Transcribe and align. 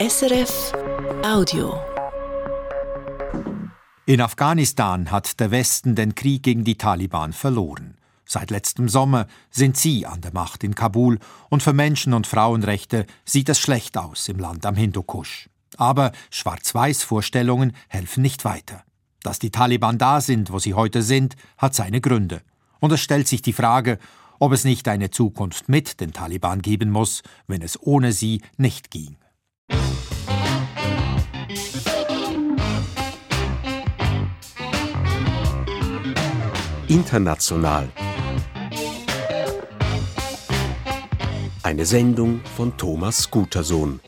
SRF 0.00 0.72
Audio. 1.22 1.78
In 4.06 4.22
Afghanistan 4.22 5.10
hat 5.10 5.38
der 5.40 5.50
Westen 5.50 5.94
den 5.94 6.14
Krieg 6.14 6.42
gegen 6.42 6.64
die 6.64 6.78
Taliban 6.78 7.34
verloren. 7.34 7.98
Seit 8.24 8.50
letztem 8.50 8.88
Sommer 8.88 9.26
sind 9.50 9.76
sie 9.76 10.06
an 10.06 10.22
der 10.22 10.32
Macht 10.32 10.64
in 10.64 10.74
Kabul 10.74 11.18
und 11.50 11.62
für 11.62 11.74
Menschen- 11.74 12.14
und 12.14 12.26
Frauenrechte 12.26 13.04
sieht 13.26 13.50
es 13.50 13.58
schlecht 13.58 13.98
aus 13.98 14.26
im 14.30 14.38
Land 14.38 14.64
am 14.64 14.74
Hindukusch. 14.74 15.50
Aber 15.76 16.12
Schwarz-Weiß-Vorstellungen 16.30 17.76
helfen 17.88 18.22
nicht 18.22 18.46
weiter. 18.46 18.84
Dass 19.22 19.38
die 19.38 19.50
Taliban 19.50 19.98
da 19.98 20.22
sind, 20.22 20.50
wo 20.50 20.58
sie 20.58 20.72
heute 20.72 21.02
sind, 21.02 21.36
hat 21.58 21.74
seine 21.74 22.00
Gründe. 22.00 22.40
Und 22.78 22.90
es 22.90 23.02
stellt 23.02 23.28
sich 23.28 23.42
die 23.42 23.52
Frage, 23.52 23.98
ob 24.38 24.52
es 24.52 24.64
nicht 24.64 24.88
eine 24.88 25.10
Zukunft 25.10 25.68
mit 25.68 26.00
den 26.00 26.14
Taliban 26.14 26.62
geben 26.62 26.90
muss, 26.90 27.22
wenn 27.48 27.60
es 27.60 27.78
ohne 27.82 28.12
sie 28.12 28.40
nicht 28.56 28.90
ging. 28.90 29.19
International. 36.90 37.88
Eine 41.62 41.86
Sendung 41.86 42.40
von 42.56 42.76
Thomas 42.76 43.30
Gutersohn. 43.30 44.00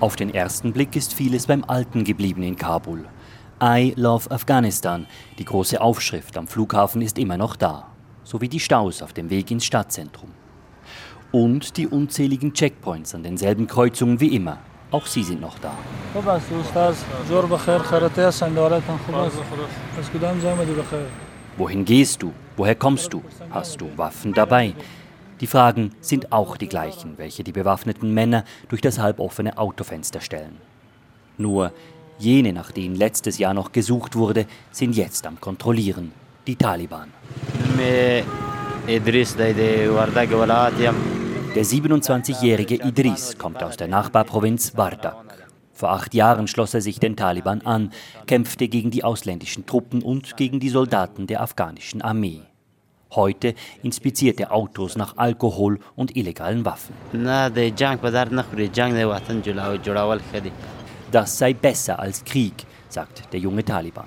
Auf 0.00 0.16
den 0.16 0.32
ersten 0.32 0.72
Blick 0.72 0.96
ist 0.96 1.12
vieles 1.12 1.46
beim 1.46 1.62
Alten 1.62 2.04
geblieben 2.04 2.42
in 2.42 2.56
Kabul. 2.56 3.04
I 3.62 3.92
love 3.96 4.30
Afghanistan, 4.30 5.06
die 5.38 5.44
große 5.44 5.78
Aufschrift 5.78 6.38
am 6.38 6.46
Flughafen 6.46 7.02
ist 7.02 7.18
immer 7.18 7.36
noch 7.36 7.54
da, 7.54 7.88
sowie 8.24 8.48
die 8.48 8.60
Staus 8.60 9.02
auf 9.02 9.12
dem 9.12 9.28
Weg 9.28 9.50
ins 9.50 9.66
Stadtzentrum. 9.66 10.30
Und 11.32 11.76
die 11.76 11.86
unzähligen 11.86 12.54
Checkpoints 12.54 13.14
an 13.14 13.24
denselben 13.24 13.66
Kreuzungen 13.66 14.20
wie 14.20 14.34
immer. 14.34 14.56
Auch 14.90 15.04
sie 15.04 15.22
sind 15.22 15.42
noch 15.42 15.58
da. 15.58 15.72
Wohin 21.58 21.84
gehst 21.84 22.22
du? 22.22 22.32
Woher 22.56 22.74
kommst 22.74 23.12
du? 23.12 23.22
Hast 23.50 23.78
du 23.78 23.90
Waffen 23.96 24.32
dabei? 24.32 24.74
Die 25.40 25.46
Fragen 25.46 25.92
sind 26.00 26.32
auch 26.32 26.58
die 26.58 26.68
gleichen, 26.68 27.14
welche 27.16 27.42
die 27.42 27.52
bewaffneten 27.52 28.12
Männer 28.12 28.44
durch 28.68 28.82
das 28.82 28.98
halboffene 28.98 29.56
Autofenster 29.56 30.20
stellen. 30.20 30.58
Nur 31.38 31.72
jene, 32.18 32.52
nach 32.52 32.70
denen 32.72 32.94
letztes 32.94 33.38
Jahr 33.38 33.54
noch 33.54 33.72
gesucht 33.72 34.16
wurde, 34.16 34.44
sind 34.70 34.94
jetzt 34.94 35.26
am 35.26 35.40
Kontrollieren. 35.40 36.12
Die 36.46 36.56
Taliban. 36.56 37.10
Der 41.54 41.64
27-jährige 41.64 42.74
Idris 42.76 43.38
kommt 43.38 43.62
aus 43.62 43.76
der 43.76 43.88
Nachbarprovinz 43.88 44.76
Wardak. 44.76 45.16
Vor 45.72 45.92
acht 45.92 46.12
Jahren 46.12 46.46
schloss 46.46 46.74
er 46.74 46.82
sich 46.82 47.00
den 47.00 47.16
Taliban 47.16 47.62
an, 47.62 47.92
kämpfte 48.26 48.68
gegen 48.68 48.90
die 48.90 49.04
ausländischen 49.04 49.64
Truppen 49.64 50.02
und 50.02 50.36
gegen 50.36 50.60
die 50.60 50.68
Soldaten 50.68 51.26
der 51.26 51.40
afghanischen 51.40 52.02
Armee. 52.02 52.42
Heute 53.12 53.54
inspiziert 53.82 54.38
er 54.38 54.52
Autos 54.52 54.96
nach 54.96 55.16
Alkohol 55.16 55.80
und 55.96 56.16
illegalen 56.16 56.64
Waffen. 56.64 56.94
Das 61.10 61.38
sei 61.38 61.52
besser 61.52 61.98
als 61.98 62.24
Krieg, 62.24 62.54
sagt 62.88 63.32
der 63.32 63.40
junge 63.40 63.64
Taliban. 63.64 64.06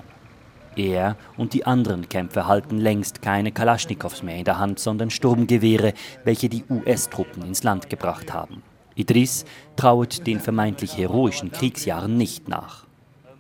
Er 0.76 1.18
und 1.38 1.54
die 1.54 1.66
anderen 1.66 2.08
Kämpfer 2.08 2.48
halten 2.48 2.78
längst 2.78 3.22
keine 3.22 3.52
Kalaschnikows 3.52 4.24
mehr 4.24 4.38
in 4.38 4.46
der 4.46 4.58
Hand, 4.58 4.80
sondern 4.80 5.10
Sturmgewehre, 5.10 5.94
welche 6.24 6.50
die 6.50 6.64
US-Truppen 6.70 7.44
ins 7.44 7.64
Land 7.64 7.90
gebracht 7.90 8.34
haben. 8.34 8.64
Idris 8.96 9.46
trauert 9.76 10.26
den 10.26 10.40
vermeintlich 10.40 10.98
heroischen 10.98 11.52
Kriegsjahren 11.52 12.16
nicht 12.18 12.48
nach. 12.48 12.86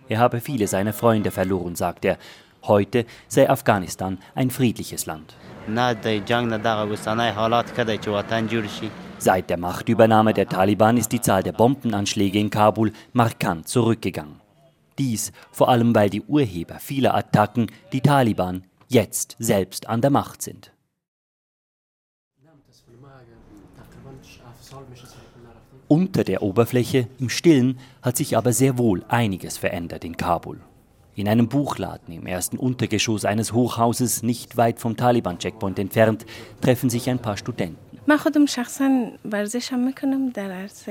Er 0.09 0.19
habe 0.19 0.41
viele 0.41 0.67
seiner 0.67 0.93
Freunde 0.93 1.31
verloren, 1.31 1.75
sagt 1.75 2.05
er. 2.05 2.17
Heute 2.63 3.05
sei 3.27 3.49
Afghanistan 3.49 4.19
ein 4.35 4.49
friedliches 4.49 5.05
Land. 5.05 5.35
Seit 9.17 9.49
der 9.49 9.57
Machtübernahme 9.57 10.33
der 10.33 10.49
Taliban 10.49 10.97
ist 10.97 11.11
die 11.11 11.21
Zahl 11.21 11.43
der 11.43 11.53
Bombenanschläge 11.53 12.39
in 12.39 12.49
Kabul 12.49 12.91
markant 13.13 13.67
zurückgegangen. 13.67 14.41
Dies 14.97 15.31
vor 15.51 15.69
allem, 15.69 15.95
weil 15.95 16.09
die 16.09 16.21
Urheber 16.21 16.79
vieler 16.79 17.15
Attacken, 17.15 17.67
die 17.93 18.01
Taliban, 18.01 18.63
jetzt 18.89 19.35
selbst 19.39 19.87
an 19.87 20.01
der 20.01 20.11
Macht 20.11 20.41
sind. 20.41 20.71
Unter 25.87 26.23
der 26.23 26.41
Oberfläche, 26.41 27.07
im 27.19 27.29
Stillen, 27.29 27.79
hat 28.01 28.17
sich 28.17 28.35
aber 28.35 28.51
sehr 28.51 28.77
wohl 28.77 29.03
einiges 29.07 29.57
verändert 29.57 30.03
in 30.03 30.17
Kabul 30.17 30.59
In 31.14 31.28
einem 31.28 31.48
Buchladen 31.48 32.14
im 32.14 32.26
ersten 32.26 32.58
Untergeschoss 32.58 33.24
eines 33.24 33.52
Hochhauses, 33.52 34.22
nicht 34.22 34.56
weit 34.56 34.78
vom 34.78 34.96
Taliban-Checkpoint 34.96 35.78
entfernt, 35.78 36.24
treffen 36.60 36.90
sich 36.90 37.10
ein 37.10 37.18
paar 37.18 37.36
Studenten. 37.36 37.88
من 38.08 38.16
خودم 38.16 38.46
شخصا 38.46 39.10
ورزش 39.24 39.72
هم 39.72 39.86
میکنم 39.86 40.30
در 40.30 40.52
عرص 40.52 40.88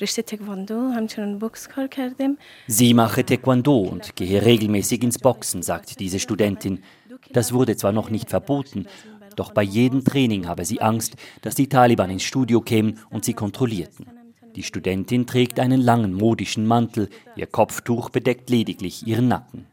رشته 0.00 0.22
تکواندو 0.22 0.88
همچنان 0.88 1.38
بوکس 1.38 1.68
کار 1.68 1.86
کردیم 1.86 2.38
Sie 2.68 2.94
mache 2.94 3.24
Taekwondo 3.24 3.76
und 3.78 4.16
gehe 4.16 4.44
regelmäßig 4.44 5.04
ins 5.04 5.18
Boxen, 5.18 5.62
sagt 5.62 6.00
diese 6.00 6.18
Studentin. 6.18 6.82
Das 7.32 7.52
wurde 7.52 7.76
zwar 7.76 7.92
noch 7.92 8.10
nicht 8.10 8.28
verboten, 8.28 8.86
doch 9.36 9.52
bei 9.52 9.62
jedem 9.62 10.04
Training 10.04 10.48
habe 10.48 10.64
sie 10.64 10.80
Angst, 10.80 11.14
dass 11.42 11.54
die 11.54 11.68
Taliban 11.68 12.10
ins 12.10 12.24
Studio 12.24 12.60
kämen 12.60 12.98
und 13.10 13.24
sie 13.24 13.34
kontrollierten. 13.34 14.06
Die 14.55 14.63
Studentin 14.63 15.27
trägt 15.27 15.59
einen 15.59 15.81
langen 15.81 16.13
modischen 16.13 16.65
Mantel, 16.65 17.09
ihr 17.35 17.47
Kopftuch 17.47 18.09
bedeckt 18.09 18.49
lediglich 18.49 19.05
ihren 19.05 19.27
Nacken. 19.27 19.65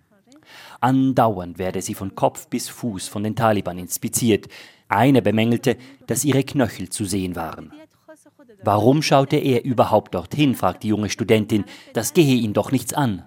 Andauernd 0.80 1.58
werde 1.58 1.80
sie 1.80 1.94
von 1.94 2.16
Kopf 2.16 2.48
bis 2.48 2.68
Fuß 2.68 3.06
von 3.06 3.22
den 3.22 3.36
Taliban 3.36 3.78
inspiziert. 3.78 4.48
Eine 4.88 5.22
bemängelte, 5.22 5.76
dass 6.08 6.24
ihre 6.24 6.42
Knöchel 6.42 6.88
zu 6.88 7.04
sehen 7.04 7.36
waren. 7.36 7.72
Warum 8.64 9.02
schaute 9.02 9.36
er 9.36 9.64
überhaupt 9.64 10.14
dorthin, 10.14 10.54
fragt 10.54 10.82
die 10.82 10.88
junge 10.88 11.08
Studentin. 11.08 11.64
Das 11.92 12.12
gehe 12.12 12.34
ihn 12.34 12.52
doch 12.52 12.72
nichts 12.72 12.92
an. 12.92 13.24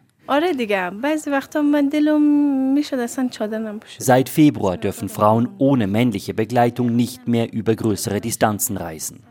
Seit 4.00 4.30
Februar 4.30 4.78
dürfen 4.78 5.10
Frauen 5.10 5.50
ohne 5.60 5.88
männliche 5.88 6.34
Begleitung 6.34 6.96
nicht 6.96 7.28
mehr 7.28 7.54
über 7.54 7.76
größere 7.76 8.22
Distanzen 8.22 8.78
reisen. 8.78 9.24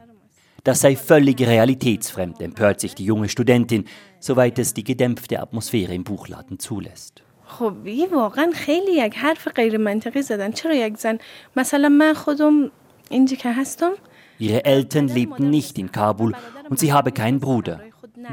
Das 0.63 0.81
sei 0.81 0.95
völlig 0.95 1.39
realitätsfremd, 1.41 2.41
empört 2.41 2.79
sich 2.79 2.93
die 2.93 3.05
junge 3.05 3.29
Studentin, 3.29 3.85
soweit 4.19 4.59
es 4.59 4.73
die 4.73 4.83
gedämpfte 4.83 5.39
Atmosphäre 5.39 5.93
im 5.93 6.03
Buchladen 6.03 6.59
zulässt. 6.59 7.23
خب 7.49 7.73
این 7.83 8.09
واقعا 8.13 8.51
خیلی 8.53 8.91
یک 8.91 9.15
حرف 9.15 9.47
غیر 9.47 9.77
منطقی 9.77 10.21
زدن 10.21 10.51
چرا 10.51 10.75
یک 10.75 10.97
زن 10.97 11.17
مثلا 11.55 11.89
من 11.89 12.13
خودم 12.13 12.71
اینجا 13.09 13.37
که 13.37 13.51
هستم 13.51 13.91
Ihre 14.39 14.63
Eltern 14.63 15.07
lebten 15.09 15.49
nicht 15.49 15.77
in 15.77 15.91
Kabul 15.91 16.33
und 16.69 16.79
sie 16.79 16.93
habe 16.93 17.11
keinen 17.11 17.39
Bruder. 17.39 17.81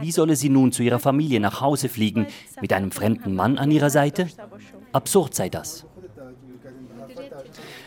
Wie 0.01 0.13
solle 0.13 0.37
sie 0.37 0.51
nun 0.51 0.71
zu 0.71 0.85
ihrer 0.85 1.01
Familie 1.01 1.41
nach 1.41 1.61
Hause 1.61 1.89
fliegen, 1.89 2.27
mit 2.61 2.73
einem 2.73 2.93
fremden 2.93 3.35
Mann 3.35 3.59
an 3.59 3.73
ihrer 3.73 3.91
Seite? 3.91 4.29
Absurd 4.93 5.35
sei 5.35 5.49
das. 5.49 5.85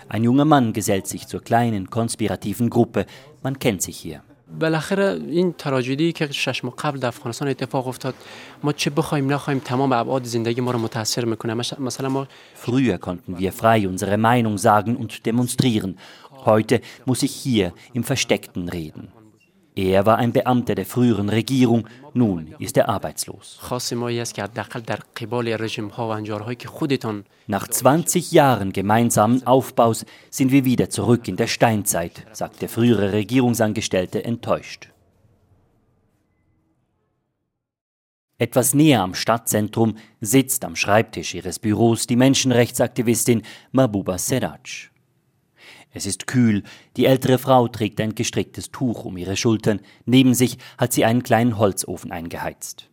Ein 0.10 0.24
junger 0.24 0.46
Mann 0.46 0.74
gesellt 0.74 1.08
sich 1.08 1.28
zur 1.28 1.42
kleinen, 1.42 1.90
konspirativen 1.90 2.70
Gruppe. 2.70 3.06
Man 3.42 3.58
kennt 3.60 3.82
sich 3.82 3.98
hier. 3.98 4.22
بالاخره 4.60 5.20
این 5.28 5.54
تراژدی 5.54 6.12
که 6.12 6.32
شش 6.32 6.64
ماه 6.64 6.76
قبل 6.76 7.00
در 7.00 7.08
افغانستان 7.08 7.48
اتفاق 7.48 7.88
افتاد 7.88 8.16
ما 8.64 8.74
چه 8.74 8.90
بخوایم 8.90 9.34
نخوایم 9.34 9.60
تمام 9.60 9.92
ابعاد 9.92 10.24
زندگی 10.24 10.62
ما 10.62 10.72
رو 10.72 10.80
متاثر 10.80 11.26
میکنه 11.26 11.54
مثلا 11.80 12.10
ما 12.10 12.28
Früher 12.66 12.98
konnten 12.98 13.38
wir 13.40 13.52
frei 13.52 13.88
unsere 13.88 14.18
Meinung 14.18 14.58
sagen 14.58 14.96
und 14.96 15.26
demonstrieren. 15.26 15.98
Heute 16.46 16.82
muss 17.06 17.24
ich 17.24 17.32
hier 17.32 17.74
im 17.94 18.04
Versteckten 18.04 18.70
reden. 18.70 19.08
Er 19.77 20.07
war 20.07 20.19
ein 20.19 20.33
Beamter 20.33 20.77
der 20.77 20.87
früheren 20.87 21.29
Regierung, 21.29 21.89
nun 22.13 22.55
ist 22.61 22.77
er 22.77 22.89
arbeitslos. 22.89 23.59
Nach 27.49 27.69
20 27.69 28.33
Jahren 28.33 28.73
gemeinsamen 28.73 29.45
Aufbaus 29.45 30.07
sind 30.31 30.53
wir 30.53 30.65
wieder 30.65 30.91
zurück 30.91 31.27
in 31.27 31.37
der 31.37 31.49
Steinzeit, 31.49 32.25
sagt 32.31 32.63
der 32.63 32.69
frühere 32.69 33.13
Regierungsangestellte 33.13 34.25
enttäuscht. 34.25 34.91
Etwas 38.39 38.75
näher 38.75 39.03
am 39.03 39.15
Stadtzentrum 39.15 39.97
sitzt 40.21 40.65
am 40.65 40.77
Schreibtisch 40.77 41.35
ihres 41.35 41.59
Büros 41.59 42.07
die 42.07 42.17
Menschenrechtsaktivistin 42.17 43.43
Mabuba 43.73 44.19
Seraj. 44.19 44.94
Es 45.95 46.07
ist 46.07 46.27
kühl, 46.27 46.65
die 46.97 47.07
ältere 47.07 47.39
Frau 47.39 47.69
trägt 47.69 48.01
ein 48.01 48.17
gestricktes 48.17 48.73
Tuch 48.73 49.05
um 49.05 49.17
ihre 49.17 49.37
Schultern, 49.37 49.81
neben 50.05 50.35
sich 50.35 50.59
hat 50.77 50.93
sie 50.93 51.05
einen 51.05 51.23
kleinen 51.23 51.57
Holzofen 51.57 52.11
eingeheizt. 52.11 52.91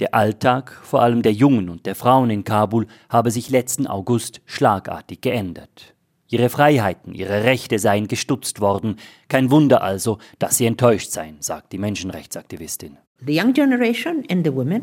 Der 0.00 0.14
Alltag, 0.14 0.72
vor 0.82 1.00
allem 1.00 1.22
der 1.22 1.32
Jungen 1.32 1.68
und 1.68 1.86
der 1.86 1.94
Frauen 1.94 2.28
in 2.30 2.42
Kabul, 2.42 2.88
habe 3.08 3.30
sich 3.30 3.50
letzten 3.50 3.86
August 3.86 4.40
schlagartig 4.46 5.20
geändert. 5.20 5.94
Ihre 6.28 6.48
Freiheiten, 6.48 7.14
ihre 7.14 7.44
Rechte 7.44 7.78
seien 7.78 8.08
gestutzt 8.08 8.60
worden. 8.60 8.96
Kein 9.28 9.52
Wunder 9.52 9.82
also, 9.82 10.18
dass 10.40 10.56
sie 10.56 10.66
enttäuscht 10.66 11.10
seien, 11.10 11.36
sagt 11.40 11.72
die 11.72 11.78
Menschenrechtsaktivistin. 11.78 12.96
The 13.24 13.38
young 13.38 13.52
generation 13.52 14.24
and 14.28 14.44
the 14.44 14.52
women, 14.52 14.82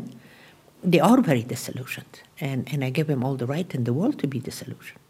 they 0.88 1.02
are 1.02 1.22
very 1.22 1.42
disillusioned. 1.42 2.22
And, 2.40 2.72
and 2.72 2.82
I 2.82 2.90
give 2.90 3.08
them 3.08 3.22
all 3.22 3.36
the 3.36 3.46
right 3.46 3.74
in 3.74 3.84
the 3.84 3.92
world 3.92 4.18
to 4.20 4.28
be 4.28 4.38
disillusioned. 4.38 5.00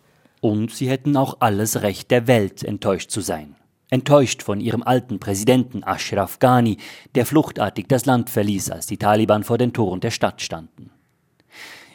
Und 0.40 0.72
sie 0.72 0.88
hätten 0.88 1.16
auch 1.16 1.36
alles 1.40 1.82
Recht 1.82 2.10
der 2.10 2.26
Welt, 2.26 2.62
enttäuscht 2.62 3.10
zu 3.10 3.20
sein. 3.20 3.56
Enttäuscht 3.90 4.42
von 4.42 4.60
ihrem 4.60 4.82
alten 4.82 5.18
Präsidenten 5.18 5.82
Ashraf 5.84 6.38
Ghani, 6.38 6.78
der 7.14 7.26
fluchtartig 7.26 7.86
das 7.88 8.06
Land 8.06 8.30
verließ, 8.30 8.70
als 8.70 8.86
die 8.86 8.98
Taliban 8.98 9.44
vor 9.44 9.58
den 9.58 9.72
Toren 9.72 10.00
der 10.00 10.12
Stadt 10.12 10.40
standen. 10.40 10.90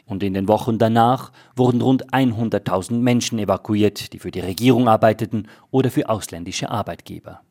Und 0.05 0.21
in 0.21 0.33
den 0.33 0.47
Wochen 0.47 0.77
danach 0.77 1.31
wurden 1.55 1.81
rund 1.81 2.13
100.000 2.13 2.93
Menschen 2.93 3.39
evakuiert, 3.39 4.13
die 4.13 4.19
für 4.19 4.29
die 4.29 4.41
Regierung 4.41 4.87
arbeiteten 4.87 5.47
oder 5.71 5.89
für 5.89 6.09
ausländische 6.09 6.69
Arbeitgeber. 6.69 7.41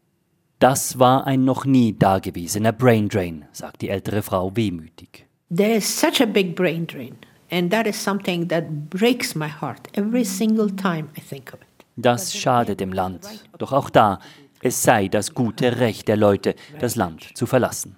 Das 0.61 0.99
war 0.99 1.27
ein 1.27 1.45
noch 1.45 1.65
nie 1.65 1.99
dagewesener 1.99 2.73
Braindrain, 2.73 3.47
sagt 3.51 3.83
die 3.83 3.89
ältere 3.89 4.23
Frau 4.23 4.55
wehmütig. 4.55 5.27
There 5.55 5.75
is 5.75 6.01
such 6.01 6.21
a 6.21 6.27
big 6.27 6.55
brain 6.55 6.87
drain. 6.87 7.17
And 7.55 7.71
that 7.71 7.87
is 7.87 7.95
something 8.03 8.49
that 8.49 8.91
breaks 8.91 9.37
my 9.37 9.49
heart 9.49 9.87
every 9.93 10.25
single 10.25 10.69
time 10.69 11.09
I 11.17 11.21
think 11.21 11.53
of 11.53 11.61
it. 11.61 11.87
Das 11.97 12.37
schadet 12.37 12.81
dem 12.81 12.93
Land. 12.93 13.45
Doch 13.59 13.73
auch 13.73 13.91
da, 13.91 14.19
es 14.61 14.83
sei 14.83 15.07
das 15.07 15.35
gute 15.35 15.79
Recht 15.79 16.09
der 16.09 16.17
Leute, 16.17 16.57
das 16.81 16.97
Land 16.97 17.37
zu 17.37 17.47
verlassen. 17.47 17.97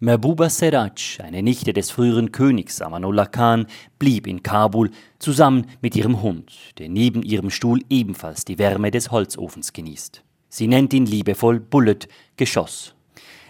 Mehbuba 0.00 0.50
Seraj, 0.50 1.20
eine 1.22 1.44
Nichte 1.44 1.72
des 1.72 1.92
früheren 1.92 2.32
Königs 2.32 2.82
Amanullah 2.82 3.26
Khan, 3.26 3.66
blieb 4.00 4.26
in 4.26 4.42
Kabul 4.42 4.90
zusammen 5.20 5.66
mit 5.80 5.94
ihrem 5.94 6.20
Hund, 6.20 6.52
der 6.78 6.88
neben 6.88 7.22
ihrem 7.22 7.48
Stuhl 7.48 7.80
ebenfalls 7.88 8.44
die 8.44 8.58
Wärme 8.58 8.90
des 8.90 9.12
Holzofens 9.12 9.72
genießt. 9.72 10.24
Sie 10.48 10.66
nennt 10.66 10.92
ihn 10.92 11.06
liebevoll 11.06 11.60
Bullet, 11.60 12.08
Geschoss. 12.36 12.93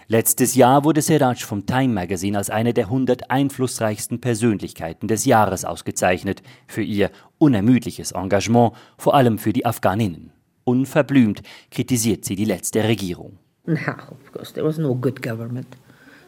Letztes 0.07 0.53
Jahr 0.53 0.83
wurde 0.83 1.01
Seraj 1.01 1.43
vom 1.43 1.65
Time 1.65 1.91
Magazine 1.91 2.37
als 2.37 2.51
eine 2.51 2.75
der 2.75 2.85
100 2.85 3.31
einflussreichsten 3.31 4.21
Persönlichkeiten 4.21 5.07
des 5.07 5.25
Jahres 5.25 5.65
ausgezeichnet 5.65 6.43
für 6.67 6.83
ihr 6.83 7.09
unermüdliches 7.39 8.11
Engagement, 8.11 8.73
vor 8.99 9.15
allem 9.15 9.39
für 9.39 9.51
die 9.51 9.65
Afghaninnen. 9.65 10.31
Unverblümt 10.63 11.41
kritisiert 11.71 12.23
sie 12.23 12.35
die 12.35 12.45
letzte 12.45 12.83
Regierung. 12.83 13.39
No, 13.65 13.73
of 13.73 14.31
course, 14.31 14.53
there 14.53 14.65
was 14.65 14.77
no 14.77 14.93
good 14.93 15.23
government. 15.23 15.75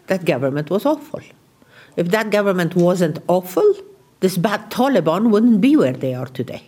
That 0.07 0.25
government 0.25 0.71
was 0.71 0.87
awful. 0.87 1.21
If 1.95 2.09
that 2.09 2.31
government 2.31 2.75
wasn't 2.75 3.21
awful, 3.27 3.75
this 4.21 4.41
bad 4.41 4.71
Taliban 4.71 5.31
wouldn't 5.31 5.59
be 5.61 5.77
where 5.77 5.97
they 5.97 6.15
are 6.15 6.31
today. 6.33 6.61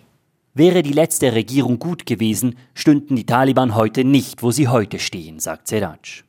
Wäre 0.54 0.84
die 0.84 0.94
letzte 0.94 1.34
Regierung 1.34 1.80
gut 1.80 2.06
gewesen, 2.06 2.56
stünden 2.76 3.16
die 3.16 3.26
Taliban 3.26 3.74
heute 3.74 4.04
nicht, 4.04 4.44
wo 4.44 4.52
sie 4.52 4.68
heute 4.68 5.00
stehen, 5.00 5.40
sagt 5.40 5.68
Seraj. 5.68 6.24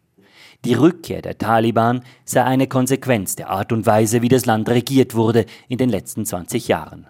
Die 0.64 0.74
Rückkehr 0.74 1.22
der 1.22 1.38
Taliban 1.38 2.02
sei 2.24 2.44
eine 2.44 2.66
Konsequenz 2.66 3.34
der 3.34 3.48
Art 3.48 3.72
und 3.72 3.86
Weise, 3.86 4.20
wie 4.20 4.28
das 4.28 4.44
Land 4.44 4.68
regiert 4.68 5.14
wurde 5.14 5.46
in 5.68 5.78
den 5.78 5.88
letzten 5.88 6.26
20 6.26 6.68
Jahren. 6.68 7.06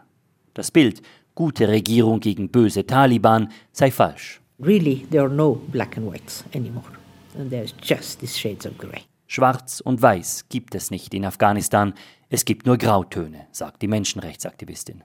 Das 0.55 0.71
Bild 0.71 1.03
gute 1.35 1.67
Regierung 1.69 2.21
gegen 2.21 2.51
böse 2.51 2.87
Taliban 2.87 3.51
sei 3.73 3.91
falsch. 3.91 4.41
Really, 4.61 5.07
there 5.11 5.25
are 5.25 5.33
no 5.33 5.61
black 5.73 5.97
and 5.97 6.13
whites 6.13 6.45
anymore. 6.55 6.93
And 7.39 7.51
there's 7.51 7.75
just 7.83 8.21
these 8.21 8.39
shades 8.39 8.67
of 8.67 8.79
gray. 8.79 9.03
Schwarz 9.27 9.81
und 9.81 10.03
Weiß 10.03 10.47
gibt 10.49 10.75
es 10.75 10.91
nicht 10.91 11.15
in 11.15 11.25
Afghanistan, 11.25 11.95
es 12.29 12.45
gibt 12.45 12.67
nur 12.67 12.79
Grautöne, 12.79 13.47
sagt 13.53 13.83
die 13.83 13.89
Menschenrechtsaktivistin. 13.89 15.03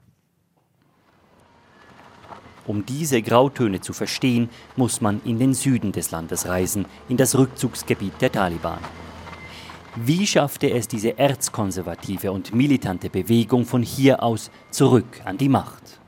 Um 2.66 2.84
diese 2.84 3.22
Grautöne 3.22 3.80
zu 3.80 3.92
verstehen, 3.92 4.48
muss 4.76 5.00
man 5.00 5.20
in 5.24 5.38
den 5.38 5.54
Süden 5.54 5.92
des 5.92 6.10
Landes 6.10 6.46
reisen, 6.46 6.86
in 7.08 7.16
das 7.16 7.38
Rückzugsgebiet 7.38 8.20
der 8.20 8.32
Taliban. 8.32 8.80
Wie 9.94 10.26
schaffte 10.26 10.70
es 10.70 10.88
diese 10.88 11.16
erzkonservative 11.18 12.32
und 12.32 12.54
militante 12.54 13.08
Bewegung 13.08 13.64
von 13.64 13.82
hier 13.82 14.22
aus 14.22 14.50
zurück 14.70 15.22
an 15.24 15.38
die 15.38 15.48
Macht? 15.48 16.00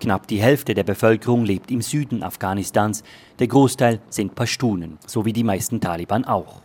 Knapp 0.00 0.26
die 0.26 0.42
Hälfte 0.42 0.74
der 0.74 0.84
Bevölkerung 0.84 1.44
lebt 1.44 1.70
im 1.70 1.80
Süden 1.80 2.22
Afghanistans, 2.22 3.02
der 3.38 3.46
Großteil 3.46 4.00
sind 4.10 4.34
Pashtunen, 4.34 4.98
so 5.06 5.24
wie 5.24 5.32
die 5.32 5.44
meisten 5.44 5.80
Taliban 5.80 6.24
auch. 6.24 6.60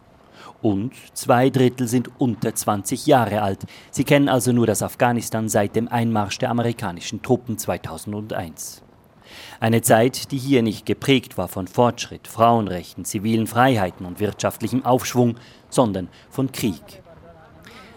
Und 0.61 0.93
zwei 1.13 1.49
Drittel 1.49 1.87
sind 1.87 2.09
unter 2.19 2.53
20 2.53 3.05
Jahre 3.05 3.41
alt. 3.41 3.65
Sie 3.89 4.03
kennen 4.03 4.27
also 4.27 4.51
nur 4.51 4.67
das 4.67 4.83
Afghanistan 4.83 5.47
seit 5.47 5.75
dem 5.75 5.87
Einmarsch 5.87 6.37
der 6.39 6.49
amerikanischen 6.49 7.21
Truppen 7.21 7.57
2001. 7.57 8.83
Eine 9.59 9.81
Zeit, 9.81 10.31
die 10.31 10.37
hier 10.37 10.61
nicht 10.61 10.85
geprägt 10.85 11.37
war 11.37 11.47
von 11.47 11.67
Fortschritt, 11.67 12.27
Frauenrechten, 12.27 13.05
zivilen 13.05 13.47
Freiheiten 13.47 14.05
und 14.05 14.19
wirtschaftlichem 14.19 14.85
Aufschwung, 14.85 15.35
sondern 15.69 16.07
von 16.29 16.51
Krieg. 16.51 17.01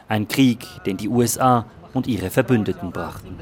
Ein 0.08 0.28
Krieg, 0.28 0.66
den 0.86 0.96
die 0.96 1.08
USA 1.08 1.66
und 1.94 2.06
ihre 2.06 2.30
Verbündeten 2.30 2.90
brachten. 2.90 3.36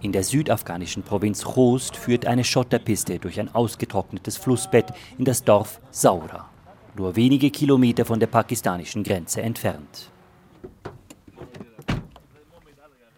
In 0.00 0.12
der 0.12 0.22
südafghanischen 0.22 1.02
Provinz 1.02 1.42
Khost 1.44 1.96
führt 1.96 2.26
eine 2.26 2.44
Schotterpiste 2.44 3.18
durch 3.18 3.40
ein 3.40 3.54
ausgetrocknetes 3.54 4.36
Flussbett 4.36 4.92
in 5.18 5.24
das 5.24 5.42
Dorf 5.42 5.80
Saura, 5.90 6.50
nur 6.94 7.16
wenige 7.16 7.50
Kilometer 7.50 8.04
von 8.04 8.20
der 8.20 8.26
pakistanischen 8.26 9.02
Grenze 9.02 9.40
entfernt. 9.40 10.10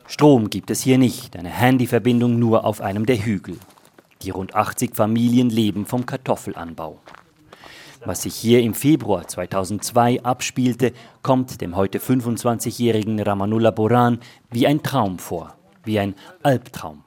Strom 0.07 0.49
gibt 0.49 0.69
es 0.71 0.81
hier 0.81 0.97
nicht, 0.97 1.37
eine 1.37 1.49
Handyverbindung 1.49 2.37
nur 2.37 2.65
auf 2.65 2.81
einem 2.81 3.05
der 3.05 3.17
Hügel. 3.25 3.57
Die 4.23 4.29
rund 4.29 4.55
80 4.55 4.95
Familien 4.95 5.49
leben 5.49 5.85
vom 5.85 6.05
Kartoffelanbau. 6.05 6.99
Was 8.03 8.23
sich 8.23 8.35
hier 8.35 8.61
im 8.61 8.73
Februar 8.73 9.27
2002 9.27 10.23
abspielte, 10.23 10.91
kommt 11.21 11.61
dem 11.61 11.75
heute 11.75 11.99
25-jährigen 11.99 13.19
Ramanullah 13.19 13.71
Boran 13.71 14.19
wie 14.49 14.65
ein 14.65 14.81
Traum 14.81 15.19
vor, 15.19 15.55
wie 15.83 15.99
ein 15.99 16.15
Albtraum. 16.43 17.03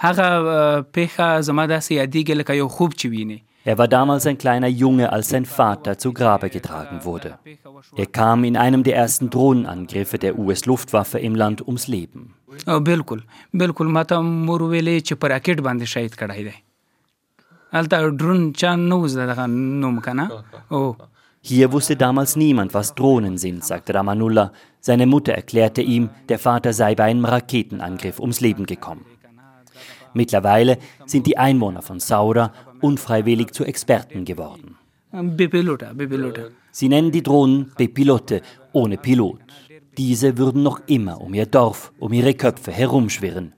هغه 0.00 0.80
پیښه 0.80 1.40
زما 1.40 1.66
داسې 1.66 1.92
یادېږي 1.92 2.34
لکه 2.40 2.54
یو 2.54 2.68
خوب 2.68 2.94
چې 2.94 3.06
ویني 3.06 3.42
Er 3.64 3.76
war 3.76 3.88
damals 3.88 4.26
ein 4.26 4.38
kleiner 4.38 4.68
Junge, 4.68 5.12
als 5.12 5.28
sein 5.28 5.44
Vater 5.44 5.98
zu 5.98 6.12
Grabe 6.12 6.48
getragen 6.48 7.04
wurde. 7.04 7.38
Er 7.96 8.06
kam 8.06 8.44
in 8.44 8.56
einem 8.56 8.82
der 8.82 8.96
ersten 8.96 9.28
Drohnenangriffe 9.30 10.18
der 10.18 10.38
US-Luftwaffe 10.38 11.18
im 11.18 11.34
Land 11.34 11.66
ums 11.66 11.86
Leben. 11.88 12.34
بالکل 12.66 13.20
بالکل 13.54 13.86
ما 13.86 14.02
ته 14.02 14.20
مور 14.20 14.62
ویلې 14.62 15.00
چې 15.06 15.14
په 15.20 15.28
راکټ 15.32 15.60
باندې 15.66 15.84
شهید 15.94 16.14
کړی 16.20 16.40
دی 16.48 16.56
هلته 17.72 18.10
ډرون 18.22 18.52
چا 18.62 18.74
نه 18.76 18.96
و 19.02 19.08
زده 19.14 19.26
دغه 19.32 19.46
نوم 19.84 20.00
که 20.00 20.12
نه 20.12 20.42
او 20.72 20.96
Hier 21.50 21.72
wusste 21.72 21.96
damals 21.96 22.36
niemand, 22.36 22.74
was 22.74 22.94
Drohnen 22.94 23.38
sind, 23.38 23.64
sagte 23.64 23.94
Ramanullah. 23.94 24.52
Seine 24.80 25.06
Mutter 25.06 25.32
erklärte 25.32 25.82
ihm, 25.82 26.10
der 26.28 26.38
Vater 26.38 26.72
sei 26.72 26.94
bei 26.94 27.04
einem 27.04 27.24
Raketenangriff 27.24 28.18
ums 28.20 28.40
Leben 28.40 28.66
gekommen. 28.66 29.04
Mittlerweile 30.14 30.78
sind 31.06 31.26
die 31.26 31.38
Einwohner 31.38 31.82
von 31.82 32.00
Saura 32.00 32.52
unfreiwillig 32.83 33.51
zu 33.53 33.63
Experten 33.63 34.25
geworden. 34.25 34.77
Sie 36.71 36.89
nennen 36.89 37.11
die 37.11 37.23
Drohnen 37.23 37.71
Bepilote, 37.77 38.41
ohne 38.71 38.97
Pilot. 38.97 39.39
Diese 39.97 40.37
würden 40.39 40.63
noch 40.63 40.81
immer 40.87 41.21
um 41.21 41.33
ihr 41.35 41.45
Dorf, 41.45 41.93
um 41.99 42.11
ihre 42.13 42.33
Köpfe 42.33 42.71
herumschwirren. 42.71 43.53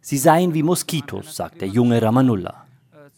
Sie 0.00 0.18
seien 0.18 0.54
wie 0.54 0.62
Moskitos, 0.62 1.36
sagt 1.36 1.60
der 1.60 1.68
junge 1.68 2.00
Ramanullah. 2.00 2.66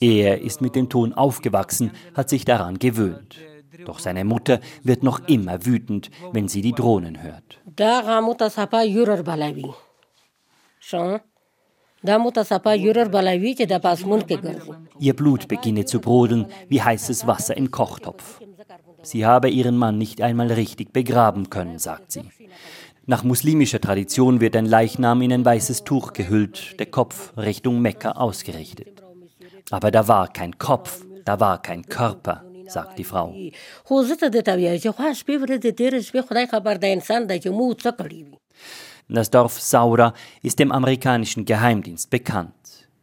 Er 0.00 0.40
ist 0.40 0.60
mit 0.60 0.74
dem 0.74 0.88
Ton 0.88 1.12
aufgewachsen, 1.12 1.92
hat 2.14 2.28
sich 2.28 2.44
daran 2.44 2.78
gewöhnt. 2.80 3.36
Doch 3.84 4.00
seine 4.00 4.24
Mutter 4.24 4.58
wird 4.82 5.02
noch 5.04 5.28
immer 5.28 5.64
wütend, 5.64 6.10
wenn 6.32 6.48
sie 6.48 6.62
die 6.62 6.72
Drohnen 6.72 7.22
hört. 7.22 7.60
Ihr 14.98 15.14
Blut 15.14 15.46
beginne 15.46 15.84
zu 15.84 16.00
brodeln 16.00 16.46
wie 16.68 16.82
heißes 16.82 17.26
Wasser 17.26 17.56
im 17.56 17.70
Kochtopf. 17.70 18.40
Sie 19.02 19.24
habe 19.24 19.48
ihren 19.48 19.76
Mann 19.76 19.96
nicht 19.96 20.20
einmal 20.20 20.50
richtig 20.50 20.92
begraben 20.92 21.50
können, 21.50 21.78
sagt 21.78 22.10
sie. 22.10 22.24
Nach 23.06 23.22
muslimischer 23.22 23.80
Tradition 23.80 24.40
wird 24.40 24.56
ein 24.56 24.66
Leichnam 24.66 25.22
in 25.22 25.32
ein 25.32 25.44
weißes 25.44 25.84
Tuch 25.84 26.12
gehüllt, 26.12 26.78
der 26.80 26.86
Kopf 26.86 27.32
Richtung 27.36 27.80
Mekka 27.80 28.12
ausgerichtet. 28.12 29.02
Aber 29.70 29.92
da 29.92 30.08
war 30.08 30.32
kein 30.32 30.58
Kopf, 30.58 31.04
da 31.24 31.38
war 31.38 31.62
kein 31.62 31.86
Körper, 31.86 32.44
sagt 32.66 32.98
die 32.98 33.04
Frau. 33.04 33.34
Das 39.08 39.30
Dorf 39.30 39.60
Saura 39.60 40.14
ist 40.42 40.58
dem 40.58 40.72
amerikanischen 40.72 41.44
Geheimdienst 41.44 42.10
bekannt. 42.10 42.54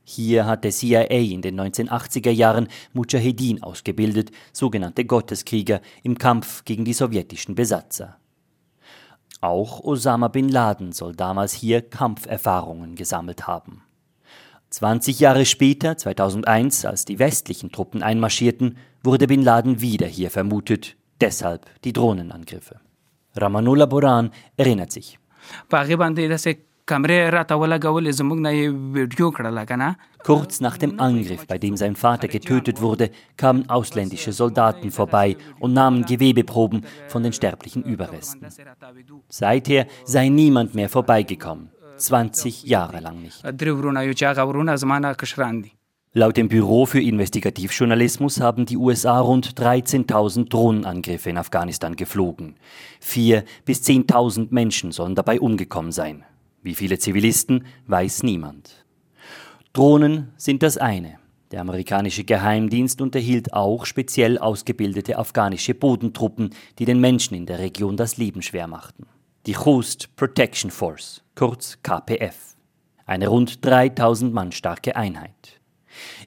Hier 0.04 0.48
hat 0.48 0.64
der 0.64 0.72
CIA 0.72 1.06
in 1.06 1.44
den 1.44 1.60
1980er 1.60 2.32
Jahren 2.32 2.68
Mujahedin 2.94 3.62
ausgebildet, 3.62 4.32
sogenannte 4.52 5.06
Gotteskrieger 5.06 5.82
im 6.02 6.18
Kampf 6.18 6.66
gegen 6.66 6.84
die 6.84 6.94
sowjetischen 6.94 7.54
Besatzer. 7.54 8.18
Auch 9.42 9.82
Osama 9.82 10.28
bin 10.28 10.50
Laden 10.50 10.92
soll 10.94 11.16
damals 11.16 11.54
hier 11.54 11.82
Kampferfahrungen 11.82 12.96
gesammelt 12.96 13.46
haben. 13.46 13.84
20 14.72 15.20
Jahre 15.20 15.46
später, 15.46 15.96
2001, 15.96 16.86
als 16.86 17.06
die 17.06 17.20
westlichen 17.20 17.72
Truppen 17.72 18.04
einmarschierten, 18.04 18.78
wurde 19.04 19.28
bin 19.28 19.44
Laden 19.44 19.80
wieder 19.80 20.08
hier 20.08 20.32
vermutet, 20.32 20.96
deshalb 21.22 21.68
die 21.84 21.94
Drohnenangriffe. 21.94 22.80
Ramanullah 23.36 23.86
Boran 23.86 24.32
erinnert 24.58 24.92
sich. 24.92 25.20
Kurz 30.24 30.60
nach 30.60 30.78
dem 30.78 31.00
Angriff, 31.00 31.46
bei 31.46 31.60
dem 31.60 31.78
sein 31.78 31.96
Vater 31.96 32.28
getötet 32.28 32.82
wurde, 32.82 33.12
kamen 33.38 33.70
ausländische 33.70 34.34
Soldaten 34.34 34.92
vorbei 34.92 35.38
und 35.60 35.74
nahmen 35.74 36.04
Gewebeproben 36.06 36.86
von 37.08 37.22
den 37.24 37.32
sterblichen 37.32 37.84
Überresten. 37.84 38.48
Seither 39.30 39.86
sei 40.04 40.30
niemand 40.30 40.74
mehr 40.74 40.90
vorbeigekommen. 40.90 41.70
20 41.98 42.64
Jahre 42.64 43.02
lang 43.02 43.22
nicht. 43.22 43.44
Laut 46.14 46.38
dem 46.38 46.50
Büro 46.50 46.88
für 46.88 47.00
Investigativjournalismus 47.00 48.42
haben 48.42 48.66
die 48.66 48.78
USA 48.78 49.20
rund 49.20 49.54
13.000 49.54 50.50
Drohnenangriffe 50.50 51.30
in 51.30 51.38
Afghanistan 51.38 51.96
geflogen. 51.96 52.56
Vier 53.00 53.44
bis 53.64 53.84
10.000 53.84 54.48
Menschen 54.50 54.92
sollen 54.92 55.14
dabei 55.14 55.40
umgekommen 55.40 55.92
sein. 55.92 56.24
Wie 56.64 56.74
viele 56.74 56.98
Zivilisten, 56.98 57.68
weiß 57.86 58.24
niemand. 58.24 58.84
Drohnen 59.72 60.34
sind 60.36 60.64
das 60.64 60.80
eine. 60.80 61.20
Der 61.52 61.62
amerikanische 61.62 62.24
Geheimdienst 62.24 63.02
unterhielt 63.02 63.54
auch 63.54 63.86
speziell 63.86 64.40
ausgebildete 64.40 65.20
afghanische 65.20 65.76
Bodentruppen, 65.76 66.50
die 66.80 66.86
den 66.86 67.00
Menschen 67.00 67.36
in 67.36 67.46
der 67.46 67.60
Region 67.60 67.98
das 67.98 68.18
Leben 68.18 68.42
schwer 68.42 68.66
machten. 68.66 69.06
Die 69.46 69.54
Khost 69.54 70.16
Protection 70.16 70.72
Force, 70.72 71.22
kurz 71.36 71.78
KPF. 71.84 72.56
Eine 73.06 73.28
rund 73.28 73.64
3000 73.64 74.34
Mann 74.34 74.52
starke 74.52 74.96
Einheit. 74.96 75.59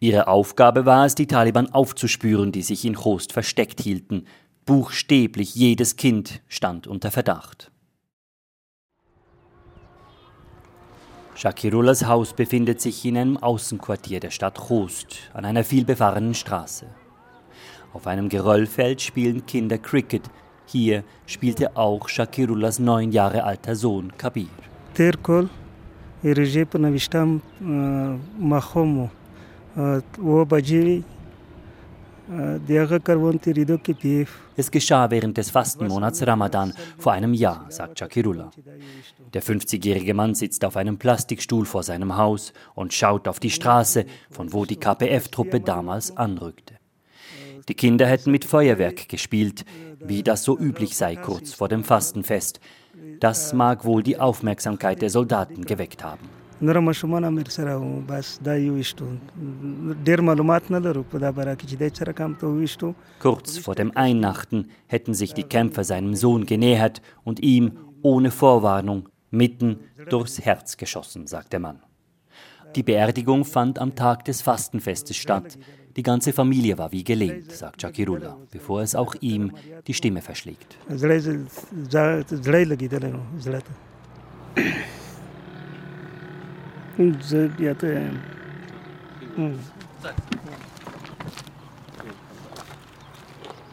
Ihre 0.01 0.29
Aufgabe 0.29 0.87
war 0.87 1.07
es, 1.07 1.15
die 1.15 1.27
Taliban 1.27 1.73
aufzuspüren, 1.73 2.53
die 2.53 2.63
sich 2.63 2.85
in 2.85 2.95
Khost 2.95 3.33
versteckt 3.33 3.81
hielten. 3.81 4.27
Buchstäblich 4.65 5.55
jedes 5.55 5.97
Kind 5.97 6.41
stand 6.49 6.87
unter 6.87 7.11
Verdacht. 7.11 7.71
Shakirullas 11.35 12.07
Haus 12.07 12.35
befindet 12.35 12.81
sich 12.81 13.05
in 13.05 13.17
einem 13.17 13.37
Außenquartier 13.37 14.21
der 14.21 14.31
Stadt 14.31 14.59
Khost, 14.59 15.31
an 15.33 15.45
einer 15.45 15.65
vielbefahrenen 15.65 16.35
Straße. 16.35 16.87
Auf 17.93 18.07
einem 18.07 18.29
Geröllfeld 18.29 19.03
spielen 19.03 19.45
Kinder 19.45 19.79
Cricket. 19.79 20.23
Hier 20.67 21.05
spielte 21.27 21.77
auch 21.77 22.09
Shakirullas 22.09 22.79
neun 22.79 23.13
Jahre 23.13 23.45
alter 23.45 23.75
Sohn 23.75 24.17
Kabir. 24.17 24.47
Es 34.57 34.71
geschah 34.71 35.11
während 35.11 35.37
des 35.37 35.51
Fastenmonats 35.51 36.27
Ramadan 36.27 36.73
vor 36.99 37.13
einem 37.13 37.35
Jahr, 37.35 37.67
sagt 37.69 37.99
Shakirullah. 37.99 38.51
Der 39.33 39.43
50-jährige 39.43 40.15
Mann 40.15 40.35
sitzt 40.35 40.65
auf 40.65 40.77
einem 40.77 40.99
Plastikstuhl 40.99 41.65
vor 41.65 41.83
seinem 41.83 42.17
Haus 42.17 42.53
und 42.75 42.93
schaut 42.93 43.29
auf 43.29 43.41
die 43.41 43.51
Straße, 43.51 44.05
von 44.31 44.53
wo 44.53 44.65
die 44.65 44.77
KPF-Truppe 44.77 45.61
damals 45.61 46.17
anrückte. 46.17 46.75
Die 47.69 47.75
Kinder 47.75 48.07
hätten 48.07 48.31
mit 48.31 48.45
Feuerwerk 48.45 49.09
gespielt, 49.09 49.65
wie 50.01 50.23
das 50.23 50.43
so 50.43 50.59
üblich 50.59 50.97
sei 50.97 51.17
kurz 51.17 51.55
vor 51.55 51.69
dem 51.69 51.85
Fastenfest. 51.85 52.61
Das 53.21 53.53
mag 53.53 53.85
wohl 53.85 54.03
die 54.03 54.19
Aufmerksamkeit 54.19 55.01
der 55.01 55.11
Soldaten 55.11 55.65
geweckt 55.65 56.03
haben. 56.03 56.42
نور 56.62 56.80
ماشومان 56.80 57.24
امیر 57.24 57.50
سره 57.56 57.74
وو 57.82 57.90
بس 58.12 58.30
دا 58.46 58.56
یو 58.60 58.78
وشتو 58.78 59.08
ډیر 60.06 60.22
معلومات 60.30 60.72
نه 60.76 60.80
لرو 60.86 61.04
په 61.12 61.24
دا 61.24 61.32
باره 61.40 61.54
کې 61.56 61.66
چې 61.72 61.76
دی 61.82 61.90
سره 62.00 62.16
کم 62.22 62.34
ته 62.44 62.54
وشتو 62.62 62.94
Kurz 63.26 63.58
vor 63.66 63.76
dem 63.82 63.92
Einnachten 64.06 64.64
hätten 64.96 65.20
sich 65.20 65.36
die 65.42 65.46
Kämpfer 65.58 65.84
seinem 65.92 66.16
Sohn 66.24 66.48
genähert 66.54 67.02
und 67.24 67.44
ihm 67.52 67.70
ohne 68.14 68.32
Vorwarnung 68.40 69.04
mitten 69.44 69.78
durchs 70.10 70.40
Herz 70.48 70.78
geschossen, 70.78 71.28
sagt 71.28 71.54
der 71.54 71.60
Mann. 71.60 71.80
Die 72.76 72.84
Beerdigung 72.84 73.46
fand 73.46 73.80
am 73.80 73.96
Tag 73.96 74.26
des 74.26 74.42
Fastenfestes 74.42 75.18
statt. 75.18 75.58
Die 75.96 76.04
ganze 76.04 76.34
Familie 76.34 76.78
war 76.78 76.92
wie 76.92 77.04
gelähmt, 77.04 77.52
sagt 77.52 77.82
Shakirullah, 77.82 78.38
bevor 78.52 78.82
es 78.82 78.96
auch 78.96 79.16
ihm 79.20 79.52
die 79.88 79.94
Stimme 79.94 80.22
verschlägt. 80.22 80.78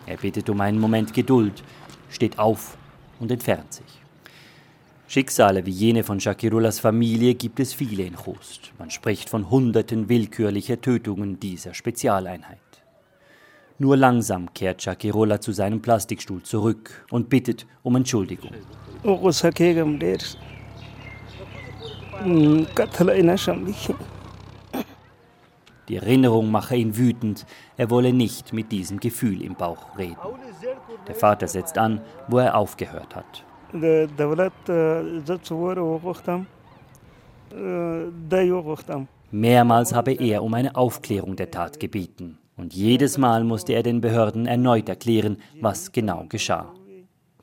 Er 0.06 0.18
bittet 0.18 0.50
um 0.50 0.60
einen 0.62 0.80
Moment 0.80 1.14
Geduld, 1.14 1.64
steht 2.10 2.40
auf 2.40 2.78
und 3.20 3.32
entfernt 3.32 3.74
sich. 3.74 3.86
Schicksale 5.08 5.66
wie 5.66 5.72
jene 5.72 6.04
von 6.04 6.20
Shakirullas 6.20 6.80
Familie 6.80 7.34
gibt 7.34 7.60
es 7.60 7.74
viele 7.74 8.04
in 8.04 8.16
Khost. 8.16 8.74
Man 8.78 8.92
spricht 8.92 9.30
von 9.30 9.50
hunderten 9.50 10.08
willkürlicher 10.08 10.82
Tötungen 10.82 11.40
dieser 11.40 11.74
Spezialeinheit. 11.74 12.60
Nur 13.80 13.98
langsam 13.98 14.54
kehrt 14.54 14.82
Shakirullah 14.82 15.42
zu 15.42 15.52
seinem 15.52 15.82
Plastikstuhl 15.82 16.44
zurück 16.44 17.06
und 17.10 17.30
bittet 17.30 17.66
um 17.82 17.96
Entschuldigung. 17.96 18.52
Die 25.88 25.96
Erinnerung 25.96 26.52
mache 26.52 26.76
ihn 26.76 26.98
wütend, 26.98 27.46
er 27.78 27.90
wolle 27.90 28.14
nicht 28.14 28.54
mit 28.54 28.72
diesem 28.72 29.00
Gefühl 29.00 29.42
im 29.42 29.56
Bauch 29.56 29.98
reden. 29.98 30.18
Der 31.08 31.16
Vater 31.16 31.48
setzt 31.48 31.78
an, 31.78 32.02
wo 32.28 32.38
er 32.38 32.56
aufgehört 32.56 33.16
hat. 33.16 33.46
Mehrmals 39.32 39.94
habe 39.94 40.14
er 40.14 40.44
um 40.44 40.54
eine 40.54 40.76
Aufklärung 40.76 41.36
der 41.36 41.52
Tat 41.52 41.80
gebeten. 41.80 42.38
Und 42.58 42.74
jedes 42.74 43.18
Mal 43.18 43.44
musste 43.44 43.74
er 43.74 43.84
den 43.84 44.02
Behörden 44.02 44.46
erneut 44.46 44.90
erklären, 44.90 45.38
was 45.62 45.92
genau 45.92 46.26
geschah. 46.28 46.74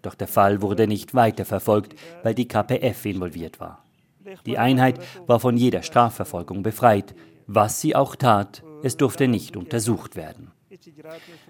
Doch 0.02 0.14
der 0.14 0.28
Fall 0.28 0.60
wurde 0.62 0.86
nicht 0.86 1.14
weiterverfolgt, 1.14 1.94
weil 2.22 2.34
die 2.34 2.46
KPF 2.46 3.06
involviert 3.06 3.58
war. 3.58 3.85
Die 4.44 4.58
Einheit 4.58 4.98
war 5.26 5.40
von 5.40 5.56
jeder 5.56 5.82
Strafverfolgung 5.82 6.62
befreit. 6.62 7.14
Was 7.46 7.80
sie 7.80 7.94
auch 7.94 8.16
tat, 8.16 8.62
es 8.82 8.96
durfte 8.96 9.28
nicht 9.28 9.56
untersucht 9.56 10.16
werden. 10.16 10.50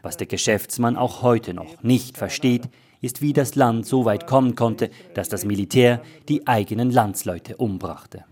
Was 0.02 0.16
der 0.16 0.26
Geschäftsmann 0.26 0.96
auch 0.96 1.22
heute 1.22 1.54
noch 1.54 1.82
nicht 1.82 2.16
versteht, 2.16 2.68
ist, 3.00 3.22
wie 3.22 3.32
das 3.32 3.54
Land 3.54 3.86
so 3.86 4.04
weit 4.04 4.26
kommen 4.26 4.54
konnte, 4.54 4.90
dass 5.14 5.28
das 5.28 5.44
Militär 5.44 6.00
die 6.28 6.46
eigenen 6.46 6.90
Landsleute 6.90 7.56
umbrachte. 7.56 8.24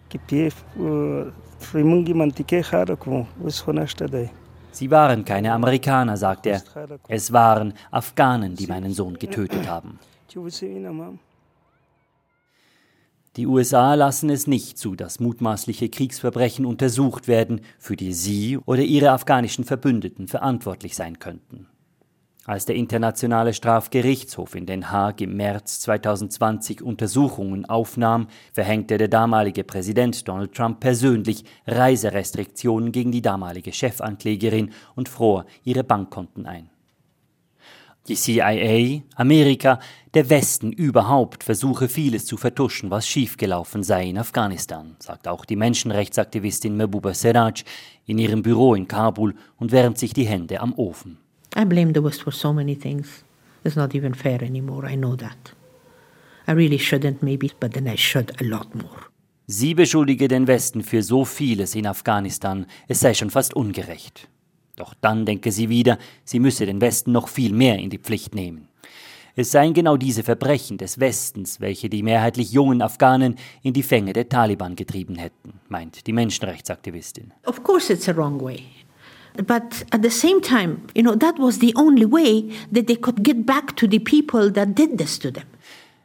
Sie 4.72 4.90
waren 4.90 5.24
keine 5.24 5.52
Amerikaner, 5.52 6.16
sagt 6.16 6.46
er. 6.46 6.62
Es 7.08 7.32
waren 7.32 7.74
Afghanen, 7.90 8.56
die 8.56 8.66
meinen 8.66 8.92
Sohn 8.92 9.18
getötet 9.18 9.68
haben. 9.68 9.98
Die 13.36 13.48
USA 13.48 13.94
lassen 13.94 14.30
es 14.30 14.46
nicht 14.46 14.78
zu, 14.78 14.94
dass 14.94 15.18
mutmaßliche 15.18 15.88
Kriegsverbrechen 15.88 16.64
untersucht 16.64 17.26
werden, 17.26 17.62
für 17.80 17.96
die 17.96 18.12
sie 18.12 18.58
oder 18.58 18.82
ihre 18.82 19.10
afghanischen 19.10 19.64
Verbündeten 19.64 20.28
verantwortlich 20.28 20.94
sein 20.94 21.18
könnten. 21.18 21.66
Als 22.46 22.66
der 22.66 22.76
Internationale 22.76 23.54
Strafgerichtshof 23.54 24.54
in 24.54 24.66
Den 24.66 24.92
Haag 24.92 25.20
im 25.20 25.36
März 25.36 25.80
2020 25.80 26.82
Untersuchungen 26.82 27.64
aufnahm, 27.64 28.28
verhängte 28.52 28.98
der 28.98 29.08
damalige 29.08 29.64
Präsident 29.64 30.28
Donald 30.28 30.52
Trump 30.54 30.78
persönlich 30.78 31.44
Reiserestriktionen 31.66 32.92
gegen 32.92 33.10
die 33.10 33.22
damalige 33.22 33.72
Chefanklägerin 33.72 34.70
und 34.94 35.08
fror 35.08 35.46
ihre 35.64 35.82
Bankkonten 35.82 36.46
ein. 36.46 36.68
Die 38.06 38.16
CIA, 38.16 39.02
Amerika, 39.16 39.80
der 40.12 40.28
Westen 40.28 40.72
überhaupt 40.72 41.42
versuche 41.42 41.88
vieles 41.88 42.26
zu 42.26 42.36
vertuschen, 42.36 42.90
was 42.90 43.08
schiefgelaufen 43.08 43.82
sei 43.82 44.10
in 44.10 44.18
Afghanistan, 44.18 44.96
sagt 44.98 45.26
auch 45.26 45.46
die 45.46 45.56
Menschenrechtsaktivistin 45.56 46.76
Mehbooba 46.76 47.14
Seraj 47.14 47.64
in 48.04 48.18
ihrem 48.18 48.42
Büro 48.42 48.74
in 48.74 48.88
Kabul 48.88 49.34
und 49.56 49.72
wärmt 49.72 49.96
sich 49.96 50.12
die 50.12 50.26
Hände 50.26 50.60
am 50.60 50.74
Ofen. 50.74 51.16
I 51.56 51.64
blame 51.64 51.92
the 51.94 52.04
West 52.04 52.22
for 52.22 52.32
so 52.32 52.52
many 52.52 52.76
things. 52.76 53.24
It's 53.64 53.76
not 53.76 53.94
even 53.94 54.14
fair 54.14 54.42
anymore. 54.42 54.86
I 54.86 54.96
know 54.96 55.16
that. 55.16 55.54
I 56.46 56.52
really 56.52 56.78
shouldn't, 56.78 57.22
maybe, 57.22 57.52
but 57.58 57.72
then 57.72 57.86
I 57.86 57.96
should 57.96 58.38
a 58.38 58.44
lot 58.44 58.74
more. 58.74 59.06
Sie 59.46 59.74
beschuldige 59.74 60.28
den 60.28 60.46
Westen 60.46 60.82
für 60.82 61.02
so 61.02 61.24
vieles 61.24 61.74
in 61.74 61.86
Afghanistan, 61.86 62.66
es 62.86 63.00
sei 63.00 63.14
schon 63.14 63.30
fast 63.30 63.54
ungerecht. 63.54 64.28
Doch 64.76 64.94
dann 65.00 65.24
denke 65.24 65.52
sie 65.52 65.68
wieder, 65.68 65.98
sie 66.24 66.40
müsse 66.40 66.66
den 66.66 66.80
Westen 66.80 67.12
noch 67.12 67.28
viel 67.28 67.52
mehr 67.52 67.78
in 67.78 67.90
die 67.90 67.98
Pflicht 67.98 68.34
nehmen. 68.34 68.68
Es 69.36 69.50
seien 69.50 69.74
genau 69.74 69.96
diese 69.96 70.22
Verbrechen 70.22 70.78
des 70.78 71.00
Westens, 71.00 71.60
welche 71.60 71.88
die 71.88 72.04
mehrheitlich 72.04 72.52
jungen 72.52 72.82
Afghanen 72.82 73.34
in 73.62 73.72
die 73.72 73.82
Fänge 73.82 74.12
der 74.12 74.28
Taliban 74.28 74.76
getrieben 74.76 75.16
hätten, 75.16 75.54
meint 75.68 76.06
die 76.06 76.12
Menschenrechtsaktivistin. 76.12 77.32
Of 77.44 77.64
course, 77.64 77.92
it's 77.92 78.08
a 78.08 78.16
wrong 78.16 78.40
way. 78.40 78.62
But 79.36 79.84
at 79.90 80.02
the 80.04 80.10
same 80.10 80.40
time, 80.40 80.82
you 80.94 81.02
know, 81.02 81.16
that 81.16 81.40
was 81.40 81.58
the 81.58 81.74
only 81.76 82.06
way 82.06 82.48
that 82.72 82.86
they 82.86 82.94
could 82.94 83.24
get 83.24 83.44
back 83.44 83.76
to 83.76 83.88
the 83.88 83.98
people 83.98 84.52
that 84.52 84.78
did 84.78 84.98
this 84.98 85.18
to 85.18 85.32
them. 85.32 85.44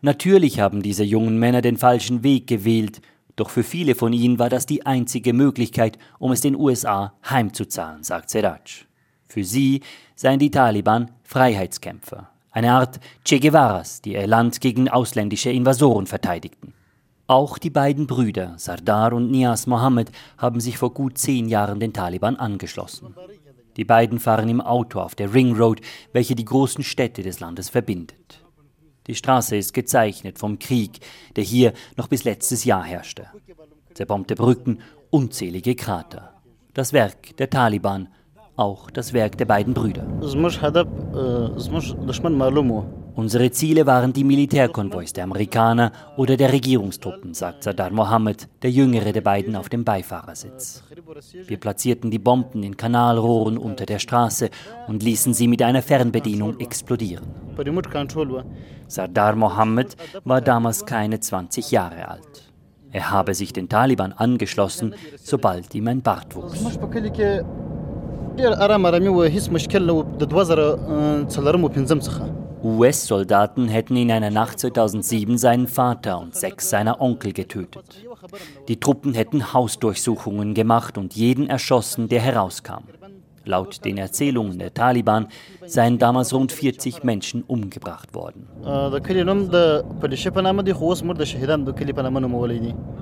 Natürlich 0.01 0.59
haben 0.59 0.81
diese 0.81 1.03
jungen 1.03 1.37
Männer 1.37 1.61
den 1.61 1.77
falschen 1.77 2.23
Weg 2.23 2.47
gewählt, 2.47 3.01
doch 3.39 3.49
für 3.49 3.63
viele 3.63 3.95
von 3.95 4.13
ihnen 4.13 4.39
war 4.39 4.49
das 4.49 4.65
die 4.65 4.85
einzige 4.85 5.33
Möglichkeit, 5.33 5.97
um 6.19 6.31
es 6.31 6.41
den 6.41 6.55
USA 6.55 7.13
heimzuzahlen, 7.29 8.03
sagt 8.03 8.29
Seraj. 8.29 8.85
Für 9.27 9.43
sie 9.43 9.81
seien 10.15 10.39
die 10.39 10.51
Taliban 10.51 11.11
Freiheitskämpfer, 11.23 12.29
eine 12.51 12.73
Art 12.73 12.99
Che 13.23 13.39
Guevaras, 13.39 14.01
die 14.01 14.13
ihr 14.13 14.27
Land 14.27 14.59
gegen 14.59 14.89
ausländische 14.89 15.51
Invasoren 15.51 16.07
verteidigten. 16.07 16.73
Auch 17.27 17.59
die 17.59 17.69
beiden 17.69 18.07
Brüder, 18.07 18.55
Sardar 18.57 19.13
und 19.13 19.29
Nias 19.29 19.67
Mohammed, 19.67 20.11
haben 20.37 20.59
sich 20.59 20.79
vor 20.79 20.93
gut 20.93 21.19
zehn 21.19 21.47
Jahren 21.47 21.79
den 21.79 21.93
Taliban 21.93 22.35
angeschlossen. 22.37 23.13
Die 23.77 23.85
beiden 23.85 24.19
fahren 24.19 24.49
im 24.49 24.61
Auto 24.61 24.99
auf 24.99 25.13
der 25.13 25.31
Ring 25.31 25.55
Road, 25.55 25.79
welche 26.11 26.33
die 26.33 26.45
großen 26.45 26.83
Städte 26.83 27.21
des 27.21 27.39
Landes 27.39 27.69
verbindet. 27.69 28.41
Die 29.09 29.15
Straße 29.15 29.57
ist 29.57 29.73
gezeichnet 29.73 30.37
vom 30.37 30.59
Krieg, 30.59 30.99
der 31.35 31.43
hier 31.43 31.73
noch 31.97 32.09
bis 32.09 32.25
letztes 32.25 32.63
Jahr 32.63 32.83
herrschte. 32.83 33.25
Zerbombte 33.95 34.35
Brücken, 34.35 34.83
unzählige 35.09 35.73
Krater. 35.73 36.39
Das 36.75 36.93
Werk 36.93 37.35
der 37.37 37.49
Taliban, 37.49 38.09
auch 38.59 38.91
das 38.91 39.13
Werk 39.13 39.37
der 39.37 39.45
beiden 39.45 39.73
Brüder. 39.73 40.05
Unsere 43.15 43.51
Ziele 43.51 43.85
waren 43.85 44.13
die 44.13 44.23
Militärkonvois 44.23 45.11
der 45.13 45.25
Amerikaner 45.25 45.91
oder 46.15 46.37
der 46.37 46.53
Regierungstruppen, 46.53 47.33
sagt 47.33 47.63
Sadar 47.63 47.89
Mohammed, 47.91 48.47
der 48.61 48.71
jüngere 48.71 49.11
der 49.11 49.21
beiden 49.21 49.55
auf 49.57 49.67
dem 49.67 49.83
Beifahrersitz. 49.83 50.83
Wir 51.47 51.57
platzierten 51.57 52.11
die 52.11 52.19
Bomben 52.19 52.63
in 52.63 52.77
Kanalrohren 52.77 53.57
unter 53.57 53.85
der 53.85 53.99
Straße 53.99 54.49
und 54.87 55.03
ließen 55.03 55.33
sie 55.33 55.49
mit 55.49 55.61
einer 55.61 55.81
Fernbedienung 55.81 56.59
explodieren. 56.59 57.25
Sardar 58.87 59.35
Mohammed 59.35 59.97
war 60.23 60.39
damals 60.39 60.85
keine 60.85 61.19
20 61.19 61.71
Jahre 61.71 62.07
alt. 62.07 62.49
Er 62.91 63.11
habe 63.11 63.35
sich 63.35 63.53
den 63.53 63.69
Taliban 63.69 64.13
angeschlossen, 64.13 64.95
sobald 65.17 65.75
ihm 65.75 65.87
ein 65.89 66.01
Bart 66.01 66.35
wuchs. 66.35 66.63
US-Soldaten 72.63 73.67
hätten 73.67 73.97
in 73.97 74.11
einer 74.11 74.29
Nacht 74.29 74.59
2007 74.59 75.37
seinen 75.37 75.67
Vater 75.67 76.19
und 76.19 76.35
sechs 76.35 76.69
seiner 76.69 77.01
Onkel 77.01 77.33
getötet. 77.33 78.05
Die 78.69 78.79
Truppen 78.79 79.13
hätten 79.13 79.53
Hausdurchsuchungen 79.53 80.53
gemacht 80.53 80.97
und 80.97 81.15
jeden 81.15 81.49
erschossen, 81.49 82.07
der 82.07 82.21
herauskam. 82.21 82.83
Laut 83.49 83.83
den 83.83 83.97
Erzählungen 83.97 84.59
der 84.59 84.75
Taliban 84.75 85.27
seien 85.65 85.97
damals 85.97 86.31
rund 86.33 86.51
40 86.51 87.03
Menschen 87.03 87.41
umgebracht 87.41 88.13
worden. 88.13 88.47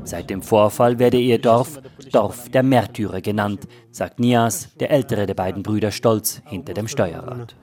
Seit 0.05 0.29
dem 0.29 0.41
Vorfall 0.41 0.99
werde 0.99 1.17
ihr 1.17 1.39
Dorf 1.39 1.81
Dorf 2.13 2.47
der 2.47 2.63
Märtyrer 2.63 3.19
genannt, 3.19 3.67
sagt 3.91 4.21
Nias, 4.21 4.69
der 4.79 4.91
ältere 4.91 5.25
der 5.25 5.33
beiden 5.33 5.63
Brüder, 5.63 5.91
stolz 5.91 6.41
hinter 6.45 6.73
dem 6.73 6.87
Steuerrad. 6.87 7.55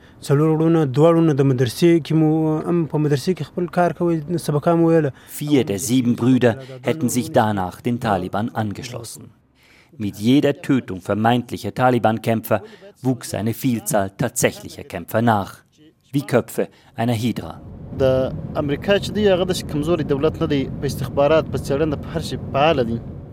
Vier 5.29 5.65
der 5.65 5.79
sieben 5.79 6.17
Brüder 6.17 6.59
hätten 6.83 7.09
sich 7.09 7.33
danach 7.33 7.81
den 7.81 8.01
Taliban 8.01 8.51
angeschlossen. 8.51 9.31
Mit 9.99 10.17
jeder 10.17 10.61
Tötung 10.61 11.01
vermeintlicher 11.01 11.75
Taliban-Kämpfer 11.75 12.63
wuchs 13.03 13.35
eine 13.35 13.55
Vielzahl 13.55 14.11
tatsächlicher 14.11 14.85
Kämpfer 14.85 15.23
nach, 15.23 15.59
wie 16.13 16.23
Köpfe 16.23 16.69
einer 16.95 17.15
Hydra. 17.15 17.61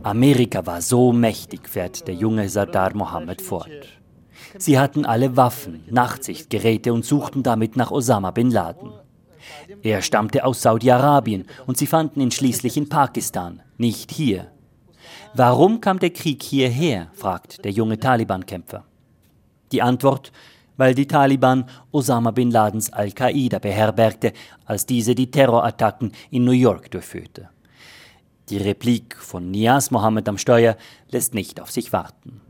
Amerika 0.03 0.65
war 0.65 0.81
so 0.81 1.11
mächtig, 1.11 1.69
fährt 1.69 2.07
der 2.07 2.15
junge 2.15 2.49
Sardar 2.49 2.95
Mohammed 2.95 3.41
fort. 3.41 3.69
Sie 4.57 4.79
hatten 4.79 5.05
alle 5.05 5.37
Waffen, 5.37 5.83
Nachtsichtgeräte 5.89 6.93
und 6.93 7.05
suchten 7.05 7.43
damit 7.43 7.75
nach 7.75 7.91
Osama 7.91 8.31
bin 8.31 8.51
Laden. 8.51 8.91
Er 9.81 10.01
stammte 10.01 10.43
aus 10.43 10.61
Saudi-Arabien 10.61 11.45
und 11.65 11.77
sie 11.77 11.87
fanden 11.87 12.21
ihn 12.21 12.31
schließlich 12.31 12.77
in 12.77 12.89
Pakistan, 12.89 13.61
nicht 13.77 14.11
hier. 14.11 14.51
Warum 15.33 15.79
kam 15.79 15.97
der 15.99 16.09
Krieg 16.09 16.43
hierher? 16.43 17.07
fragt 17.13 17.63
der 17.63 17.71
junge 17.71 17.97
Taliban-Kämpfer. 17.97 18.83
Die 19.71 19.81
Antwort, 19.81 20.33
weil 20.75 20.93
die 20.93 21.07
Taliban 21.07 21.65
Osama 21.91 22.31
bin 22.31 22.51
Ladens 22.51 22.91
Al-Qaida 22.91 23.59
beherbergte, 23.59 24.33
als 24.65 24.85
diese 24.85 25.15
die 25.15 25.31
Terrorattacken 25.31 26.11
in 26.31 26.43
New 26.43 26.51
York 26.51 26.91
durchführte. 26.91 27.49
Die 28.49 28.57
Replik 28.57 29.15
von 29.15 29.49
Nias 29.49 29.91
Mohammed 29.91 30.27
am 30.27 30.37
Steuer 30.37 30.75
lässt 31.09 31.33
nicht 31.33 31.61
auf 31.61 31.71
sich 31.71 31.93
warten. 31.93 32.41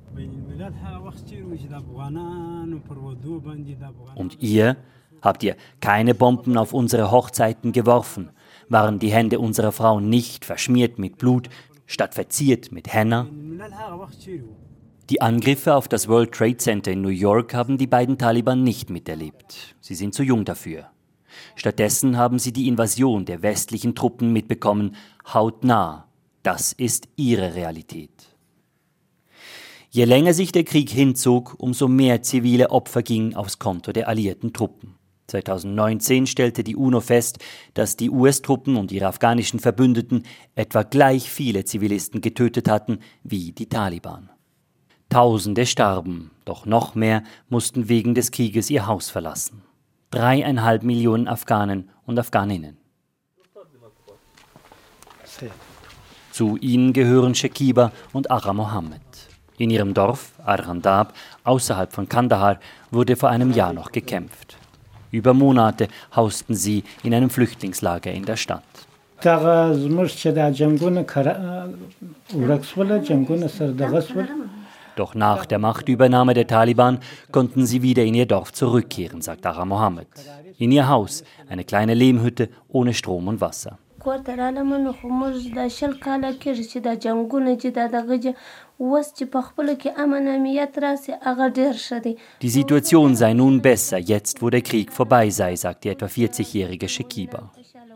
Und 4.15 4.41
ihr? 4.41 4.77
Habt 5.21 5.43
ihr 5.43 5.55
keine 5.81 6.15
Bomben 6.15 6.57
auf 6.57 6.73
unsere 6.73 7.11
Hochzeiten 7.11 7.73
geworfen? 7.73 8.31
Waren 8.69 8.97
die 8.97 9.11
Hände 9.11 9.37
unserer 9.37 9.71
Frauen 9.71 10.09
nicht 10.09 10.45
verschmiert 10.45 10.97
mit 10.97 11.19
Blut, 11.19 11.47
statt 11.91 12.15
verziert 12.15 12.71
mit 12.71 12.93
Henna? 12.93 13.27
Die 15.09 15.21
Angriffe 15.21 15.75
auf 15.75 15.87
das 15.87 16.07
World 16.07 16.31
Trade 16.31 16.57
Center 16.57 16.91
in 16.91 17.01
New 17.01 17.09
York 17.09 17.53
haben 17.53 17.77
die 17.77 17.87
beiden 17.87 18.17
Taliban 18.17 18.63
nicht 18.63 18.89
miterlebt. 18.89 19.75
Sie 19.81 19.95
sind 19.95 20.13
zu 20.13 20.23
jung 20.23 20.45
dafür. 20.45 20.89
Stattdessen 21.55 22.17
haben 22.17 22.39
sie 22.39 22.53
die 22.53 22.67
Invasion 22.67 23.25
der 23.25 23.41
westlichen 23.41 23.95
Truppen 23.95 24.31
mitbekommen, 24.31 24.95
hautnah. 25.33 26.07
Das 26.43 26.73
ist 26.73 27.07
ihre 27.17 27.55
Realität. 27.55 28.09
Je 29.89 30.05
länger 30.05 30.33
sich 30.33 30.53
der 30.53 30.63
Krieg 30.63 30.89
hinzog, 30.89 31.55
umso 31.57 31.89
mehr 31.89 32.23
zivile 32.23 32.69
Opfer 32.69 33.03
gingen 33.03 33.35
aufs 33.35 33.59
Konto 33.59 33.91
der 33.91 34.07
alliierten 34.07 34.53
Truppen. 34.53 34.95
2019 35.31 36.27
stellte 36.27 36.63
die 36.63 36.75
UNO 36.75 36.99
fest, 36.99 37.39
dass 37.73 37.95
die 37.95 38.09
US-Truppen 38.09 38.75
und 38.75 38.91
ihre 38.91 39.07
afghanischen 39.07 39.59
Verbündeten 39.59 40.23
etwa 40.55 40.83
gleich 40.83 41.29
viele 41.29 41.65
Zivilisten 41.65 42.21
getötet 42.21 42.69
hatten 42.69 42.99
wie 43.23 43.51
die 43.51 43.67
Taliban. 43.67 44.29
Tausende 45.09 45.65
starben, 45.65 46.31
doch 46.45 46.65
noch 46.65 46.95
mehr 46.95 47.23
mussten 47.49 47.89
wegen 47.89 48.15
des 48.15 48.31
Krieges 48.31 48.69
ihr 48.69 48.87
Haus 48.87 49.09
verlassen. 49.09 49.63
Dreieinhalb 50.09 50.83
Millionen 50.83 51.27
Afghanen 51.27 51.89
und 52.05 52.17
Afghaninnen. 52.19 52.77
Zu 56.31 56.57
ihnen 56.57 56.93
gehören 56.93 57.35
Shekiba 57.35 57.91
und 58.13 58.31
Ara 58.31 58.53
Mohammed. 58.53 59.01
In 59.57 59.69
ihrem 59.69 59.93
Dorf, 59.93 60.31
Arhandab, 60.43 61.13
außerhalb 61.43 61.93
von 61.93 62.07
Kandahar, 62.07 62.59
wurde 62.89 63.15
vor 63.15 63.29
einem 63.29 63.51
Jahr 63.51 63.73
noch 63.73 63.91
gekämpft. 63.91 64.57
Über 65.11 65.33
Monate 65.33 65.87
hausten 66.15 66.55
sie 66.55 66.83
in 67.03 67.13
einem 67.13 67.29
Flüchtlingslager 67.29 68.11
in 68.11 68.25
der 68.25 68.37
Stadt. 68.37 68.63
Doch 74.95 75.15
nach 75.15 75.45
der 75.45 75.59
Machtübernahme 75.59 76.33
der 76.33 76.47
Taliban 76.47 76.99
konnten 77.31 77.65
sie 77.65 77.81
wieder 77.81 78.03
in 78.03 78.15
ihr 78.15 78.25
Dorf 78.25 78.51
zurückkehren, 78.51 79.21
sagt 79.21 79.45
Ara 79.45 79.65
Mohammed. 79.65 80.07
In 80.57 80.71
ihr 80.71 80.87
Haus, 80.87 81.23
eine 81.49 81.63
kleine 81.63 81.93
Lehmhütte 81.93 82.49
ohne 82.67 82.93
Strom 82.93 83.27
und 83.27 83.41
Wasser. 83.41 83.77
Die 92.41 92.49
Situation 92.49 93.15
sei 93.15 93.33
nun 93.33 93.61
besser, 93.61 93.97
jetzt 93.97 94.41
wo 94.41 94.49
der 94.49 94.61
Krieg 94.61 94.91
vorbei 94.91 95.29
sei, 95.29 95.55
sagt 95.55 95.83
die 95.83 95.89
etwa 95.89 96.07
40-jährige 96.07 96.89
Shekiba. 96.89 97.51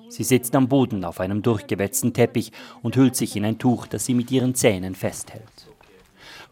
Sie 0.09 0.23
sitzt 0.23 0.55
am 0.55 0.67
Boden 0.67 1.03
auf 1.03 1.19
einem 1.19 1.41
durchgewetzten 1.41 2.13
Teppich 2.13 2.51
und 2.83 2.95
hüllt 2.95 3.15
sich 3.15 3.35
in 3.35 3.45
ein 3.45 3.57
Tuch, 3.57 3.87
das 3.87 4.05
sie 4.05 4.13
mit 4.13 4.31
ihren 4.31 4.53
Zähnen 4.53 4.95
festhält. 4.95 5.43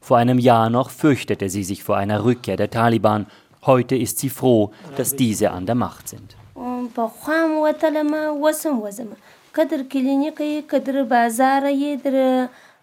Vor 0.01 0.17
einem 0.17 0.39
Jahr 0.39 0.69
noch 0.69 0.89
fürchtete 0.89 1.49
sie 1.49 1.63
sich 1.63 1.83
vor 1.83 1.95
einer 1.97 2.25
Rückkehr 2.25 2.57
der 2.57 2.69
Taliban, 2.69 3.27
Heute 3.65 3.95
ist 3.95 4.19
sie 4.19 4.29
froh, 4.29 4.71
dass 4.97 5.15
diese 5.15 5.51
an 5.51 5.65
der 5.65 5.75
Macht 5.75 6.09
sind. 6.09 6.35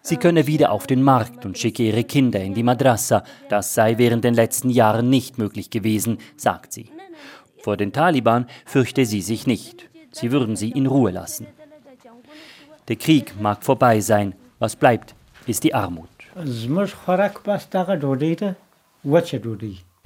Sie 0.03 0.17
könne 0.17 0.47
wieder 0.47 0.71
auf 0.71 0.87
den 0.87 1.03
Markt 1.03 1.45
und 1.45 1.57
schicke 1.57 1.83
ihre 1.83 2.03
Kinder 2.03 2.39
in 2.39 2.53
die 2.53 2.63
Madrassa. 2.63 3.23
Das 3.49 3.73
sei 3.75 3.97
während 3.97 4.23
den 4.23 4.33
letzten 4.33 4.69
Jahren 4.69 5.09
nicht 5.09 5.37
möglich 5.37 5.69
gewesen, 5.69 6.17
sagt 6.37 6.73
sie. 6.73 6.89
Vor 7.61 7.77
den 7.77 7.93
Taliban 7.93 8.47
fürchte 8.65 9.05
sie 9.05 9.21
sich 9.21 9.45
nicht. 9.45 9.89
Sie 10.11 10.31
würden 10.31 10.55
sie 10.55 10.71
in 10.71 10.87
Ruhe 10.87 11.11
lassen. 11.11 11.47
Der 12.87 12.95
Krieg 12.95 13.39
mag 13.39 13.63
vorbei 13.63 13.99
sein. 13.99 14.33
Was 14.57 14.75
bleibt, 14.75 15.13
ist 15.45 15.63
die 15.63 15.73
Armut. 15.73 16.09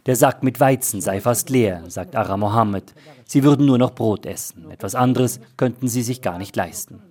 Der 0.06 0.16
Sack 0.16 0.44
mit 0.44 0.60
Weizen 0.60 1.02
sei 1.02 1.20
fast 1.20 1.50
leer, 1.50 1.82
sagt 1.88 2.16
Ara 2.16 2.38
Mohammed. 2.38 2.94
Sie 3.26 3.44
würden 3.44 3.66
nur 3.66 3.80
noch 3.80 3.96
Brot 3.96 4.28
essen. 4.28 4.70
Etwas 4.70 4.94
anderes 4.94 5.40
könnten 5.58 5.88
sie 5.88 6.04
sich 6.04 6.22
gar 6.22 6.38
nicht 6.38 6.56
leisten. 6.56 7.02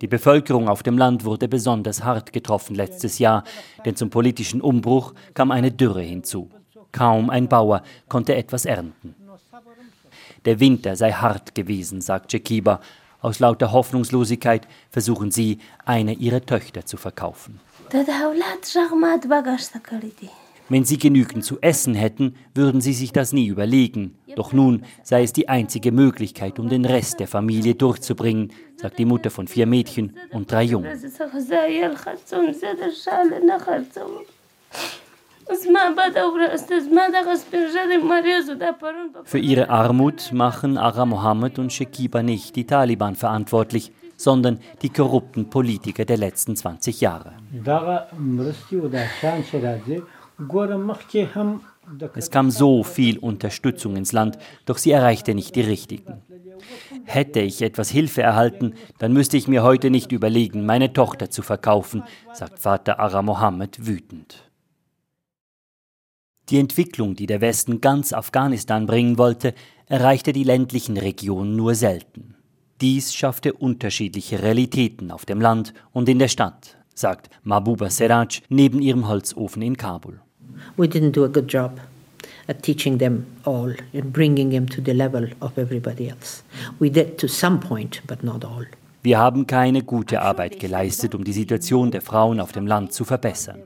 Die 0.00 0.08
Bevölkerung 0.08 0.68
auf 0.68 0.82
dem 0.82 0.98
Land 0.98 1.24
wurde 1.24 1.46
besonders 1.46 2.02
hart 2.02 2.32
getroffen 2.32 2.74
letztes 2.74 3.20
Jahr, 3.20 3.44
denn 3.84 3.94
zum 3.94 4.10
politischen 4.10 4.60
Umbruch 4.60 5.14
kam 5.34 5.52
eine 5.52 5.70
Dürre 5.70 6.02
hinzu. 6.02 6.50
Kaum 6.90 7.30
ein 7.30 7.48
Bauer 7.48 7.82
konnte 8.08 8.34
etwas 8.34 8.64
ernten. 8.64 9.14
Der 10.44 10.58
Winter 10.58 10.96
sei 10.96 11.12
hart 11.12 11.54
gewesen, 11.54 12.00
sagt 12.00 12.32
Jekiba. 12.32 12.80
Aus 13.20 13.38
lauter 13.38 13.72
Hoffnungslosigkeit 13.72 14.66
versuchen 14.90 15.30
sie, 15.30 15.58
eine 15.84 16.12
ihrer 16.12 16.44
Töchter 16.44 16.84
zu 16.84 16.96
verkaufen. 16.96 17.60
Wenn 20.68 20.84
sie 20.84 20.96
genügend 20.96 21.44
zu 21.44 21.60
essen 21.60 21.94
hätten, 21.94 22.36
würden 22.54 22.80
sie 22.80 22.94
sich 22.94 23.12
das 23.12 23.32
nie 23.32 23.48
überlegen. 23.48 24.16
Doch 24.34 24.52
nun 24.52 24.82
sei 25.02 25.22
es 25.22 25.32
die 25.32 25.48
einzige 25.48 25.92
Möglichkeit, 25.92 26.58
um 26.58 26.68
den 26.68 26.86
Rest 26.86 27.20
der 27.20 27.28
Familie 27.28 27.74
durchzubringen, 27.74 28.50
sagt 28.76 28.98
die 28.98 29.04
Mutter 29.04 29.30
von 29.30 29.46
vier 29.46 29.66
Mädchen 29.66 30.16
und 30.32 30.50
drei 30.50 30.62
Jungen. 30.64 30.90
Für 39.24 39.38
ihre 39.38 39.68
Armut 39.68 40.32
machen 40.32 40.78
Ara 40.78 41.04
Mohammed 41.04 41.58
und 41.58 41.70
Shekiba 41.70 42.22
nicht 42.22 42.56
die 42.56 42.66
Taliban 42.66 43.14
verantwortlich, 43.14 43.92
sondern 44.16 44.60
die 44.80 44.88
korrupten 44.88 45.50
Politiker 45.50 46.06
der 46.06 46.16
letzten 46.16 46.56
20 46.56 47.02
Jahre. 47.02 47.32
Es 52.14 52.30
kam 52.30 52.50
so 52.50 52.82
viel 52.82 53.18
Unterstützung 53.18 53.96
ins 53.96 54.12
Land, 54.12 54.38
doch 54.64 54.78
sie 54.78 54.90
erreichte 54.90 55.34
nicht 55.34 55.54
die 55.54 55.60
richtigen. 55.60 56.22
Hätte 57.04 57.40
ich 57.40 57.62
etwas 57.62 57.90
Hilfe 57.90 58.22
erhalten, 58.22 58.74
dann 58.98 59.12
müsste 59.12 59.36
ich 59.36 59.48
mir 59.48 59.62
heute 59.62 59.90
nicht 59.90 60.12
überlegen, 60.12 60.66
meine 60.66 60.92
Tochter 60.92 61.30
zu 61.30 61.42
verkaufen, 61.42 62.02
sagt 62.32 62.58
Vater 62.58 62.98
Ara 62.98 63.22
Mohammed 63.22 63.86
wütend. 63.86 64.50
Die 66.50 66.58
Entwicklung, 66.58 67.16
die 67.16 67.26
der 67.26 67.40
Westen 67.40 67.80
ganz 67.80 68.12
Afghanistan 68.12 68.86
bringen 68.86 69.18
wollte, 69.18 69.54
erreichte 69.86 70.32
die 70.32 70.44
ländlichen 70.44 70.96
Regionen 70.96 71.56
nur 71.56 71.74
selten. 71.74 72.34
Dies 72.80 73.14
schaffte 73.14 73.52
unterschiedliche 73.52 74.42
Realitäten 74.42 75.10
auf 75.10 75.24
dem 75.24 75.40
Land 75.40 75.72
und 75.92 76.08
in 76.08 76.18
der 76.18 76.28
Stadt, 76.28 76.76
sagt 76.94 77.30
Mahbuba 77.42 77.88
Seraj 77.88 78.42
neben 78.48 78.82
ihrem 78.82 79.08
Holzofen 79.08 79.62
in 79.62 79.76
Kabul. 79.76 80.20
We 80.76 80.88
didn't 80.88 81.12
do 81.12 81.24
a 81.24 81.28
good 81.28 81.48
job 81.48 81.78
at 82.48 82.62
teaching 82.62 82.98
them 82.98 83.26
all 83.44 83.72
and 83.92 84.12
bringing 84.12 84.50
them 84.50 84.68
to 84.68 84.80
the 84.80 84.94
level 84.94 85.28
of 85.40 85.58
everybody 85.58 86.08
else. 86.08 86.42
We 86.78 86.90
did 86.90 87.18
to 87.18 87.28
some 87.28 87.60
point, 87.60 88.02
but 88.06 88.22
not 88.22 88.44
all. 88.44 88.66
Wir 89.02 89.18
haben 89.18 89.46
keine 89.46 89.82
gute 89.82 90.22
Arbeit 90.22 90.58
geleistet, 90.58 91.14
um 91.14 91.24
die 91.24 91.34
Situation 91.34 91.90
der 91.90 92.00
Frauen 92.00 92.40
auf 92.40 92.52
dem 92.52 92.66
Land 92.66 92.92
zu 92.92 93.04
verbessern. 93.04 93.62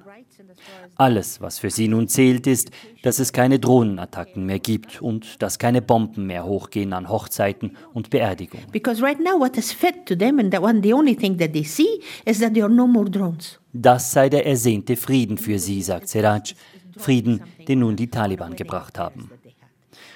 Alles, 1.00 1.40
was 1.40 1.60
für 1.60 1.70
sie 1.70 1.86
nun 1.86 2.08
zählt, 2.08 2.48
ist, 2.48 2.72
dass 3.02 3.20
es 3.20 3.32
keine 3.32 3.60
Drohnenattacken 3.60 4.44
mehr 4.44 4.58
gibt 4.58 5.00
und 5.00 5.40
dass 5.40 5.60
keine 5.60 5.80
Bomben 5.80 6.26
mehr 6.26 6.44
hochgehen 6.44 6.92
an 6.92 7.08
Hochzeiten 7.08 7.76
und 7.94 8.10
Beerdigungen. 8.10 8.66
Because 8.72 9.00
right 9.00 9.20
now 9.20 9.38
what 9.38 9.56
is 9.56 9.70
fed 9.70 10.06
to 10.06 10.16
them 10.16 10.40
and 10.40 10.52
the 10.52 10.92
only 10.92 11.14
thing 11.14 11.38
that 11.38 11.52
they 11.52 11.62
see 11.62 12.00
is 12.24 12.40
that 12.40 12.52
there 12.52 12.64
are 12.64 12.74
no 12.74 12.88
more 12.88 13.08
drones. 13.08 13.60
Das 13.72 14.10
sei 14.10 14.28
der 14.28 14.44
ersehnte 14.44 14.96
Frieden 14.96 15.38
für 15.38 15.60
sie, 15.60 15.82
sagt 15.82 16.08
Seraj. 16.08 16.54
Frieden, 16.96 17.42
den 17.68 17.78
nun 17.78 17.94
die 17.94 18.10
Taliban 18.10 18.56
gebracht 18.56 18.98
haben. 18.98 19.30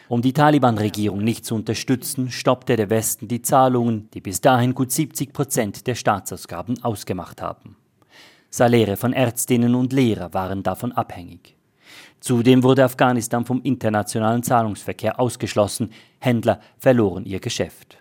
Um 0.09 0.21
die 0.21 0.33
Taliban-Regierung 0.33 1.23
nicht 1.23 1.47
zu 1.47 1.55
unterstützen, 1.55 2.33
stoppte 2.33 2.75
der 2.75 2.91
Westen 2.91 3.29
die 3.29 3.41
Zahlungen, 3.41 4.11
die 4.15 4.21
bis 4.21 4.41
dahin 4.41 4.75
gut 4.75 4.91
70 4.91 5.33
Prozent 5.33 5.87
der 5.87 5.95
Staatsausgaben 5.95 6.83
ausgemacht 6.83 7.41
haben. 7.41 7.77
Saläre 8.55 8.99
von 8.99 9.15
Ärztinnen 9.15 9.75
und 9.75 9.95
Lehrer 9.95 10.35
waren 10.35 10.63
davon 10.63 10.93
abhängig. 10.93 11.57
Zudem 12.21 12.63
wurde 12.63 12.85
Afghanistan 12.85 13.47
vom 13.47 13.63
internationalen 13.63 14.43
Zahlungsverkehr 14.43 15.19
ausgeschlossen, 15.19 15.91
Händler 16.19 16.61
verloren 16.79 17.25
ihr 17.25 17.41
Geschäft. 17.41 17.97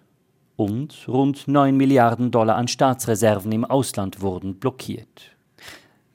Und 0.57 1.07
rund 1.07 1.47
9 1.47 1.75
Milliarden 1.75 2.31
Dollar 2.31 2.57
an 2.57 2.67
Staatsreserven 2.67 3.51
im 3.53 3.63
Ausland 3.63 4.21
wurden 4.21 4.55
blockiert. 4.55 5.37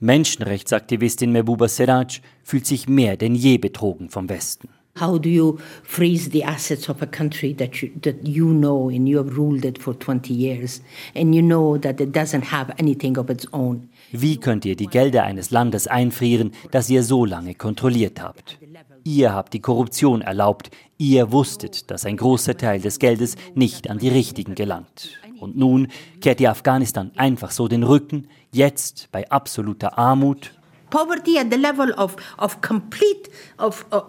Menschenrechtsaktivistin 0.01 1.33
Mehbooba 1.33 1.67
Seraj 1.67 2.21
fühlt 2.45 2.67
sich 2.67 2.87
mehr 2.87 3.17
denn 3.17 3.35
je 3.35 3.57
betrogen 3.57 4.11
vom 4.11 4.29
Westen. 4.29 4.69
How 5.01 5.19
do 5.19 5.29
you 5.29 5.59
freeze 5.83 6.31
the 6.31 6.45
assets 6.45 6.89
of 6.89 7.03
a 7.03 7.07
country 7.07 7.55
that 7.55 7.83
you, 7.83 7.89
that 8.03 8.17
you 8.23 8.53
know 8.53 8.89
and 8.89 9.09
you 9.09 9.19
have 9.19 9.37
ruled 9.37 9.65
it 9.65 9.79
for 9.79 9.95
20 9.95 10.33
years 10.33 10.81
and 11.15 11.35
you 11.35 11.43
know 11.43 11.79
that 11.79 12.01
it 12.01 12.15
doesn't 12.15 12.51
have 12.51 12.73
anything 12.79 13.19
of 13.19 13.31
its 13.31 13.47
own? 13.53 13.89
Wie 14.13 14.39
könnt 14.39 14.65
ihr 14.65 14.77
die 14.77 14.87
Gelder 14.87 15.25
eines 15.25 15.51
Landes 15.51 15.87
einfrieren, 15.87 16.53
das 16.71 16.89
ihr 16.89 17.03
so 17.03 17.25
lange 17.25 17.55
kontrolliert 17.55 18.21
habt? 18.21 18.59
Ihr 19.05 19.33
habt 19.33 19.53
die 19.53 19.61
Korruption 19.61 20.23
erlaubt, 20.23 20.71
ihr 20.99 21.33
wusstet, 21.33 21.91
dass 21.91 22.05
ein 22.05 22.17
großer 22.17 22.57
Teil 22.57 22.81
des 22.81 22.99
Geldes 22.99 23.37
nicht 23.55 23.91
an 23.91 23.99
die 23.99 24.09
Richtigen 24.09 24.55
gelangt. 24.55 25.11
Und 25.41 25.57
nun 25.57 25.89
kehrt 26.21 26.41
ihr 26.41 26.51
Afghanistan 26.51 27.11
einfach 27.17 27.51
so 27.51 27.69
den 27.69 27.83
Rücken, 27.83 28.29
jetzt 28.53 29.09
bei 29.13 29.29
absoluter 29.31 29.99
Armut. 29.99 30.53
Poverty 30.91 31.39
at 31.39 31.49
the 31.51 31.59
level 31.59 31.93
of, 31.93 32.17
of 32.39 32.61
complete, 32.61 33.31
of, 33.59 33.85
uh, 33.93 34.03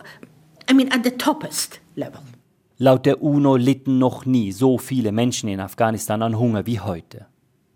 I 0.69 0.73
mean 0.73 0.91
at 0.91 1.03
the 1.03 1.11
toppest 1.11 1.79
level. 1.95 2.21
Laut 2.77 3.07
der 3.07 3.23
UNO 3.23 3.55
litten 3.55 3.97
noch 3.97 4.25
nie 4.25 4.51
so 4.51 4.77
viele 4.77 5.11
Menschen 5.11 5.49
in 5.49 5.59
Afghanistan 5.59 6.21
an 6.21 6.37
Hunger 6.37 6.67
wie 6.67 6.79
heute. 6.79 7.25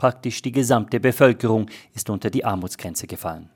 Praktisch 0.01 0.41
die 0.41 0.51
gesamte 0.51 0.99
Bevölkerung 0.99 1.67
ist 1.93 2.09
unter 2.09 2.31
die 2.31 2.43
Armutsgrenze 2.43 3.05
gefallen. 3.05 3.51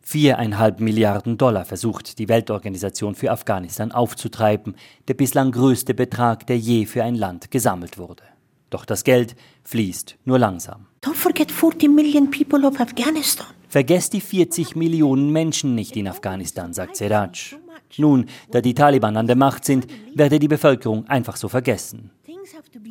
Viereinhalb 0.00 0.80
Milliarden 0.80 1.36
Dollar 1.36 1.66
versucht 1.66 2.18
die 2.18 2.30
Weltorganisation 2.30 3.14
für 3.14 3.30
Afghanistan 3.30 3.92
aufzutreiben, 3.92 4.76
der 5.08 5.12
bislang 5.12 5.52
größte 5.52 5.92
Betrag, 5.92 6.46
der 6.46 6.56
je 6.56 6.86
für 6.86 7.04
ein 7.04 7.16
Land 7.16 7.50
gesammelt 7.50 7.98
wurde. 7.98 8.22
Doch 8.70 8.86
das 8.86 9.04
Geld 9.04 9.36
fließt 9.64 10.16
nur 10.24 10.38
langsam. 10.38 10.86
Don't 11.02 11.12
forget 11.12 11.52
40 11.52 11.90
million 11.90 12.30
people 12.30 12.66
of 12.66 12.80
Afghanistan. 12.80 13.48
Vergesst 13.68 14.14
die 14.14 14.22
40 14.22 14.74
Millionen 14.74 15.30
Menschen 15.30 15.74
nicht 15.74 15.96
in 15.96 16.08
Afghanistan, 16.08 16.72
sagt 16.72 16.96
Seraj. 16.96 17.58
Nun, 17.98 18.26
da 18.50 18.60
die 18.60 18.74
Taliban 18.74 19.16
an 19.16 19.26
der 19.26 19.36
Macht 19.36 19.64
sind, 19.64 19.86
werde 20.14 20.38
die 20.38 20.48
Bevölkerung 20.48 21.06
einfach 21.08 21.36
so 21.36 21.48
vergessen. 21.48 22.10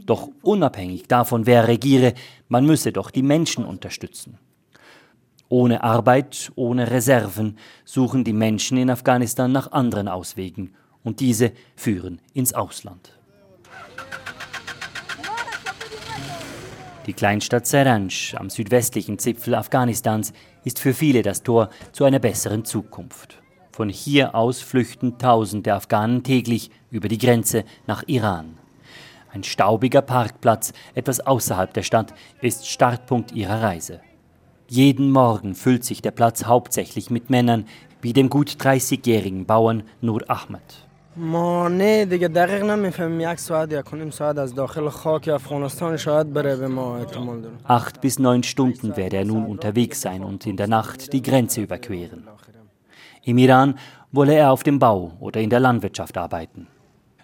Doch 0.05 0.29
unabhängig 0.41 1.07
davon, 1.07 1.45
wer 1.45 1.67
regiere, 1.67 2.13
man 2.47 2.65
müsse 2.65 2.91
doch 2.91 3.12
die 3.12 3.23
Menschen 3.23 3.65
unterstützen. 3.65 4.38
Ohne 5.47 5.83
Arbeit, 5.83 6.51
ohne 6.55 6.91
Reserven 6.91 7.57
suchen 7.83 8.23
die 8.23 8.33
Menschen 8.33 8.77
in 8.77 8.89
Afghanistan 8.89 9.51
nach 9.51 9.71
anderen 9.71 10.07
Auswegen 10.07 10.75
und 11.03 11.19
diese 11.19 11.53
führen 11.75 12.21
ins 12.33 12.53
Ausland. 12.53 13.19
Die 17.07 17.13
Kleinstadt 17.13 17.65
Saranj 17.65 18.35
am 18.35 18.51
südwestlichen 18.51 19.17
Zipfel 19.17 19.55
Afghanistans 19.55 20.31
ist 20.63 20.77
für 20.77 20.93
viele 20.93 21.23
das 21.23 21.41
Tor 21.41 21.69
zu 21.91 22.03
einer 22.03 22.19
besseren 22.19 22.65
Zukunft. 22.65 23.38
Von 23.79 23.87
hier 23.87 24.35
aus 24.35 24.59
flüchten 24.59 25.19
tausende 25.19 25.73
Afghanen 25.73 26.21
täglich 26.21 26.69
über 26.91 27.07
die 27.07 27.17
Grenze 27.17 27.63
nach 27.87 28.03
Iran. 28.07 28.57
Ein 29.31 29.45
staubiger 29.45 30.01
Parkplatz 30.01 30.73
etwas 30.95 31.21
außerhalb 31.21 31.73
der 31.73 31.83
Stadt 31.83 32.13
ist 32.41 32.67
Startpunkt 32.67 33.31
ihrer 33.31 33.61
Reise. 33.61 34.01
Jeden 34.67 35.11
Morgen 35.11 35.55
füllt 35.55 35.85
sich 35.85 36.01
der 36.01 36.11
Platz 36.11 36.43
hauptsächlich 36.43 37.09
mit 37.09 37.29
Männern, 37.29 37.63
wie 38.01 38.11
dem 38.11 38.29
gut 38.29 38.57
30-jährigen 38.59 39.45
Bauern 39.45 39.83
Nur 40.01 40.29
Ahmed. 40.29 40.85
Acht 47.63 48.01
bis 48.01 48.19
neun 48.19 48.43
Stunden 48.43 48.97
werde 48.97 49.17
er 49.17 49.25
nun 49.25 49.45
unterwegs 49.45 50.01
sein 50.01 50.25
und 50.25 50.45
in 50.45 50.57
der 50.57 50.67
Nacht 50.67 51.13
die 51.13 51.21
Grenze 51.21 51.61
überqueren. 51.61 52.27
Im 53.29 53.37
Iran 53.37 53.75
wolle 54.11 54.33
er 54.33 54.51
auf 54.51 54.63
dem 54.63 54.79
Bau 54.79 55.11
oder 55.19 55.39
in 55.39 55.51
der 55.51 55.59
Landwirtschaft 55.59 56.17
arbeiten. 56.17 56.65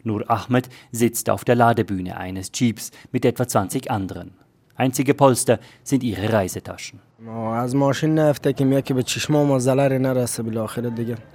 Nur 0.03 0.29
Ahmed 0.29 0.69
sitzt 0.91 1.31
auf 1.31 1.43
der 1.43 1.55
Ladebühne 1.55 2.15
eines 2.15 2.51
Jeeps 2.53 2.91
mit 3.11 3.25
etwa 3.25 3.47
20 3.47 3.89
anderen. 3.89 4.35
Einzige 4.75 5.15
Polster 5.15 5.57
sind 5.83 6.03
ihre 6.03 6.31
Reisetaschen. 6.31 6.99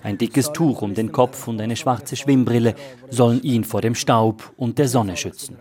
Ein 0.04 0.18
dickes 0.18 0.52
Tuch 0.52 0.82
um 0.82 0.94
den 0.94 1.10
Kopf 1.10 1.48
und 1.48 1.60
eine 1.60 1.74
schwarze 1.74 2.14
Schwimmbrille 2.14 2.76
sollen 3.08 3.42
ihn 3.42 3.64
vor 3.64 3.80
dem 3.80 3.96
Staub 3.96 4.52
und 4.56 4.78
der 4.78 4.86
Sonne 4.86 5.16
schützen. 5.16 5.56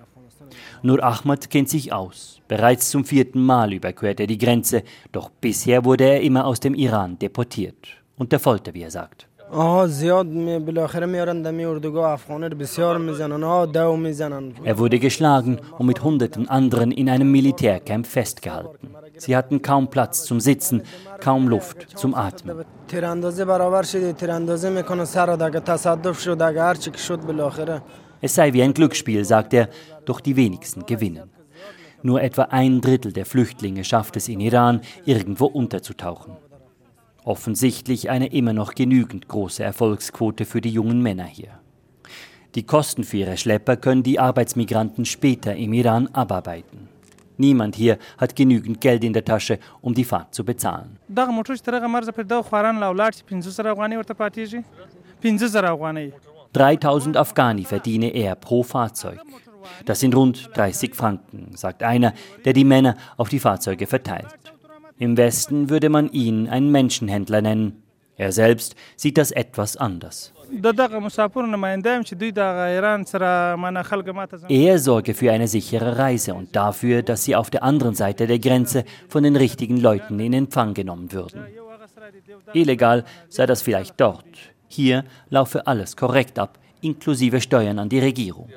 Nur 0.84 1.04
Ahmad 1.04 1.50
kennt 1.50 1.70
sich 1.70 1.92
aus. 1.92 2.42
Bereits 2.48 2.92
zum 2.92 3.06
vierten 3.06 3.42
Mal 3.44 3.74
überquert 3.74 4.20
er 4.20 4.28
die 4.28 4.38
Grenze, 4.38 4.84
doch 5.12 5.32
bisher 5.32 5.84
wurde 5.84 6.04
er 6.04 6.22
immer 6.22 6.46
aus 6.46 6.60
dem 6.60 6.76
Iran 6.76 7.18
deportiert. 7.18 8.00
Unter 8.20 8.38
Folter, 8.38 8.74
wie 8.74 8.84
er 8.84 8.92
sagt. 8.92 9.28
Er 14.64 14.78
wurde 14.78 15.00
geschlagen 15.00 15.60
und 15.78 15.88
mit 15.88 16.04
hunderten 16.04 16.50
anderen 16.50 16.92
in 16.92 17.10
einem 17.10 17.32
Militärcamp 17.32 18.06
festgehalten. 18.06 18.90
Sie 19.18 19.36
hatten 19.36 19.62
kaum 19.62 19.90
Platz 19.90 20.26
zum 20.26 20.40
Sitzen, 20.42 20.84
kaum 21.22 21.48
Luft 21.48 21.98
zum 21.98 22.14
Atmen. 22.14 22.66
Es 28.22 28.36
sei 28.36 28.54
wie 28.54 28.62
ein 28.62 28.74
Glücksspiel, 28.74 29.24
sagt 29.24 29.54
er, 29.54 29.70
doch 30.04 30.20
die 30.20 30.36
wenigsten 30.36 30.86
gewinnen. 30.86 31.32
Nur 32.04 32.22
etwa 32.22 32.44
ein 32.44 32.82
Drittel 32.82 33.14
der 33.14 33.26
Flüchtlinge 33.26 33.84
schafft 33.84 34.18
es 34.18 34.28
in 34.28 34.42
Iran, 34.42 34.82
irgendwo 35.06 35.46
unterzutauchen. 35.46 36.38
Offensichtlich 37.24 38.10
eine 38.10 38.28
immer 38.28 38.54
noch 38.54 38.76
genügend 38.76 39.28
große 39.28 39.64
Erfolgsquote 39.64 40.46
für 40.46 40.62
die 40.62 40.72
jungen 40.72 41.02
Männer 41.02 41.26
hier. 41.26 41.60
Die 42.56 42.64
Kosten 42.64 43.04
für 43.04 43.18
ihre 43.18 43.38
Schlepper 43.38 43.78
können 43.78 44.04
die 44.04 44.20
Arbeitsmigranten 44.20 45.06
später 45.06 45.56
im 45.56 45.74
Iran 45.74 46.08
abarbeiten. 46.08 46.90
Niemand 47.38 47.76
hier 47.76 47.98
hat 48.18 48.36
genügend 48.36 48.82
Geld 48.82 49.04
in 49.04 49.14
der 49.14 49.24
Tasche, 49.24 49.60
um 49.82 49.94
die 49.94 50.04
Fahrt 50.04 50.34
zu 50.34 50.44
bezahlen. 50.44 50.98
3000 56.54 57.16
Afghani 57.16 57.64
verdiene 57.64 58.10
er 58.10 58.36
pro 58.36 58.64
Fahrzeug. 58.64 59.20
Das 59.86 60.00
sind 60.00 60.16
rund 60.16 60.50
30 60.56 60.96
Franken, 60.96 61.56
sagt 61.56 61.84
einer, 61.84 62.14
der 62.44 62.54
die 62.54 62.66
Männer 62.66 62.98
auf 63.18 63.30
die 63.30 63.40
Fahrzeuge 63.40 63.88
verteilt. 63.88 64.28
Im 65.00 65.16
Westen 65.16 65.70
würde 65.70 65.88
man 65.88 66.12
ihn 66.12 66.50
einen 66.50 66.72
Menschenhändler 66.72 67.42
nennen. 67.42 67.84
Er 68.18 68.34
selbst 68.34 68.76
sieht 68.98 69.18
das 69.18 69.32
etwas 69.32 69.78
anders. 69.78 70.34
Er 74.50 74.80
sorge 74.80 75.14
für 75.14 75.32
eine 75.32 75.48
sichere 75.48 75.98
Reise 75.98 76.34
und 76.34 76.54
dafür, 76.54 77.02
dass 77.02 77.24
sie 77.24 77.34
auf 77.38 77.50
der 77.50 77.64
anderen 77.64 77.96
Seite 77.96 78.28
der 78.28 78.40
Grenze 78.40 78.84
von 79.08 79.24
den 79.24 79.38
richtigen 79.38 79.78
Leuten 79.78 80.20
in 80.20 80.34
Empfang 80.34 80.74
genommen 80.74 81.14
würden. 81.14 81.46
Illegal 82.54 83.06
sei 83.30 83.46
das 83.46 83.62
vielleicht 83.62 83.94
dort. 84.02 84.26
Hier 84.68 85.06
laufe 85.30 85.66
alles 85.66 85.96
korrekt 85.96 86.38
ab, 86.40 86.60
inklusive 86.82 87.40
Steuern 87.40 87.80
an 87.80 87.88
die 87.88 88.00
Regierung. 88.00 88.50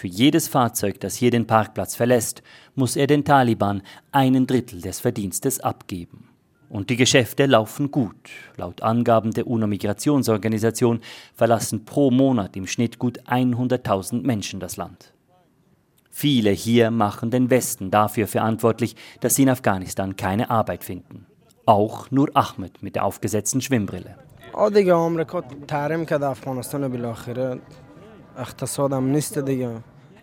Für 0.00 0.06
jedes 0.06 0.48
Fahrzeug, 0.48 0.98
das 1.00 1.14
hier 1.14 1.30
den 1.30 1.46
Parkplatz 1.46 1.94
verlässt, 1.94 2.42
muss 2.74 2.96
er 2.96 3.06
den 3.06 3.22
Taliban 3.22 3.82
einen 4.12 4.46
Drittel 4.46 4.80
des 4.80 4.98
Verdienstes 4.98 5.60
abgeben. 5.60 6.30
Und 6.70 6.88
die 6.88 6.96
Geschäfte 6.96 7.44
laufen 7.44 7.90
gut. 7.90 8.30
Laut 8.56 8.82
Angaben 8.82 9.32
der 9.32 9.46
UNO-Migrationsorganisation 9.46 11.00
verlassen 11.34 11.84
pro 11.84 12.10
Monat 12.10 12.56
im 12.56 12.66
Schnitt 12.66 12.98
gut 12.98 13.20
100.000 13.24 14.22
Menschen 14.22 14.58
das 14.58 14.78
Land. 14.78 15.12
Viele 16.10 16.48
hier 16.48 16.90
machen 16.90 17.30
den 17.30 17.50
Westen 17.50 17.90
dafür 17.90 18.26
verantwortlich, 18.26 18.96
dass 19.20 19.34
sie 19.34 19.42
in 19.42 19.50
Afghanistan 19.50 20.16
keine 20.16 20.48
Arbeit 20.48 20.82
finden. 20.82 21.26
Auch 21.66 22.10
Nur 22.10 22.30
Ahmed 22.32 22.82
mit 22.82 22.94
der 22.94 23.04
aufgesetzten 23.04 23.60
Schwimmbrille. 23.60 24.16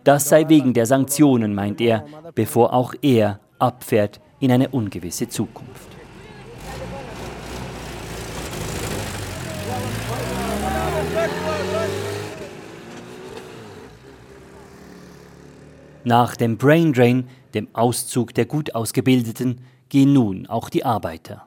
Das 0.07 0.29
sei 0.29 0.47
wegen 0.47 0.73
der 0.73 0.85
Sanktionen, 0.85 1.53
meint 1.53 1.81
er, 1.81 2.05
bevor 2.33 2.71
auch 2.71 2.93
er 3.01 3.41
abfährt 3.59 4.21
in 4.39 4.53
eine 4.53 4.69
ungewisse 4.69 5.27
Zukunft. 5.27 5.89
Nach 16.05 16.37
dem 16.37 16.57
Brain 16.57 16.93
Drain, 16.93 17.27
dem 17.53 17.67
Auszug 17.73 18.33
der 18.33 18.45
gut 18.45 18.75
ausgebildeten, 18.75 19.59
gehen 19.89 20.13
nun 20.13 20.47
auch 20.47 20.69
die 20.69 20.85
Arbeiter. 20.85 21.45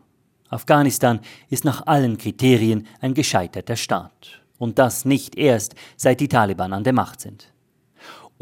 Afghanistan 0.50 1.20
ist 1.48 1.64
nach 1.64 1.86
allen 1.86 2.18
Kriterien 2.18 2.86
ein 3.00 3.14
gescheiterter 3.14 3.76
Staat. 3.76 4.42
Und 4.58 4.78
das 4.78 5.06
nicht 5.06 5.38
erst, 5.38 5.76
seit 5.96 6.20
die 6.20 6.28
Taliban 6.28 6.74
an 6.74 6.84
der 6.84 6.92
Macht 6.92 7.22
sind. 7.22 7.50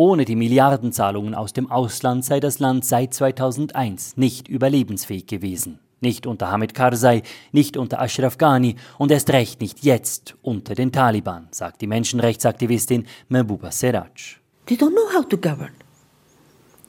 Ohne 0.00 0.24
die 0.24 0.36
Milliardenzahlungen 0.36 1.34
aus 1.34 1.52
dem 1.52 1.72
Ausland 1.72 2.24
sei 2.24 2.38
das 2.38 2.60
Land 2.60 2.84
seit 2.84 3.12
2001 3.14 4.16
nicht 4.16 4.46
überlebensfähig 4.46 5.26
gewesen. 5.26 5.80
Nicht 6.00 6.24
unter 6.28 6.52
Hamid 6.52 6.72
Karzai, 6.72 7.22
nicht 7.50 7.76
unter 7.76 8.00
Ashraf 8.00 8.38
Ghani 8.38 8.76
und 8.98 9.10
erst 9.10 9.30
recht 9.30 9.60
nicht 9.60 9.82
jetzt 9.82 10.36
unter 10.40 10.76
den 10.76 10.92
Taliban, 10.92 11.48
sagt 11.50 11.80
die 11.80 11.88
Menschenrechtsaktivistin 11.88 13.06
Mehbooba 13.28 13.72
Seraj. 13.72 14.38
They 14.66 14.76
don't 14.76 14.92
know 14.92 15.18
how 15.18 15.26
to 15.28 15.36
govern. 15.36 15.72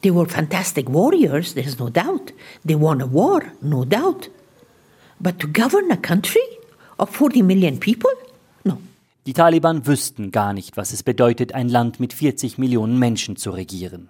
They 0.03 0.13
were 0.13 0.29
fantastic 0.29 0.87
warriors, 0.87 1.55
there's 1.55 1.79
no 1.79 1.89
doubt. 1.89 2.31
They 2.63 2.79
won 2.79 3.01
a 3.01 3.11
war, 3.11 3.41
no 3.59 3.85
doubt. 3.85 4.29
But 5.19 5.39
to 5.39 5.47
govern 5.47 5.89
a 5.89 5.97
country 5.97 6.45
of 6.99 7.09
40 7.09 7.41
million 7.41 7.79
people? 7.79 8.11
Die 9.25 9.33
Taliban 9.33 9.85
wüssten 9.85 10.31
gar 10.31 10.53
nicht, 10.53 10.77
was 10.77 10.93
es 10.93 11.03
bedeutet, 11.03 11.53
ein 11.53 11.69
Land 11.69 11.99
mit 11.99 12.13
40 12.13 12.57
Millionen 12.57 12.97
Menschen 12.97 13.35
zu 13.35 13.51
regieren. 13.51 14.09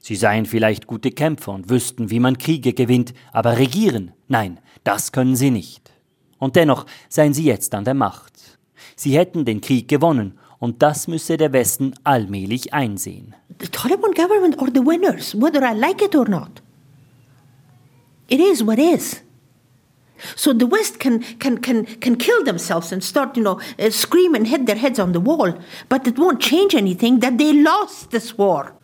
Sie 0.00 0.16
seien 0.16 0.46
vielleicht 0.46 0.86
gute 0.86 1.10
Kämpfer 1.10 1.52
und 1.52 1.68
wüssten, 1.70 2.10
wie 2.10 2.20
man 2.20 2.38
Kriege 2.38 2.72
gewinnt, 2.72 3.14
aber 3.32 3.58
regieren, 3.58 4.12
nein, 4.28 4.58
das 4.84 5.12
können 5.12 5.36
sie 5.36 5.50
nicht. 5.50 5.92
Und 6.38 6.56
dennoch 6.56 6.86
seien 7.08 7.34
sie 7.34 7.44
jetzt 7.44 7.74
an 7.74 7.84
der 7.84 7.94
Macht. 7.94 8.58
Sie 8.96 9.16
hätten 9.16 9.44
den 9.44 9.60
Krieg 9.60 9.88
gewonnen, 9.88 10.38
und 10.58 10.82
das 10.82 11.08
müsse 11.08 11.38
der 11.38 11.52
Westen 11.52 11.94
allmählich 12.04 12.74
einsehen. 12.74 13.34
The 13.60 13.68
Taliban 13.68 14.12
government 14.12 14.58
are 14.58 14.70
the 14.72 14.80
winners, 14.80 15.34
whether 15.34 15.62
I 15.62 15.74
like 15.74 16.02
it 16.02 16.14
or 16.14 16.28
not. 16.28 16.62
It 18.28 18.40
is 18.40 18.64
what 18.64 18.78
is. 18.78 19.22
So 20.36 20.52
the 20.52 20.66
West 20.66 20.98
can, 21.00 21.22
can, 21.38 21.58
can, 21.58 21.86
can 22.00 22.16
kill 22.16 22.44
themselves 22.44 22.92
and 22.92 23.02
start, 23.02 23.36
you 23.36 23.42
know, 23.42 23.60
uh, 23.78 23.90
scream 23.90 24.34
and 24.34 24.46
hit 24.46 24.66
their 24.66 24.76
heads 24.76 24.98
on 24.98 25.12
the 25.12 25.20
wall, 25.20 25.52
but 25.88 26.06
it 26.06 26.18
won't 26.18 26.40
change 26.40 26.74
anything 26.74 27.20
that 27.20 27.38
they 27.38 27.52
lost 27.52 28.10
this 28.10 28.36
war. 28.38 28.74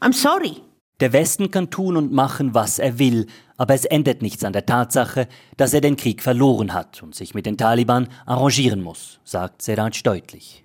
I'm 0.00 0.12
sorry. 0.12 0.62
Der 1.00 1.12
Westen 1.12 1.50
kann 1.50 1.70
tun 1.70 1.96
und 1.96 2.12
machen, 2.12 2.54
was 2.54 2.78
er 2.78 2.98
will, 2.98 3.26
aber 3.56 3.74
es 3.74 3.84
ändert 3.84 4.22
nichts 4.22 4.44
an 4.44 4.52
der 4.52 4.64
Tatsache, 4.64 5.28
dass 5.56 5.74
er 5.74 5.80
den 5.80 5.96
Krieg 5.96 6.22
verloren 6.22 6.72
hat 6.72 7.02
und 7.02 7.14
sich 7.14 7.34
mit 7.34 7.46
den 7.46 7.56
Taliban 7.56 8.08
arrangieren 8.26 8.80
muss, 8.80 9.18
sagt 9.24 9.62
Seraj 9.62 10.02
deutlich. 10.02 10.64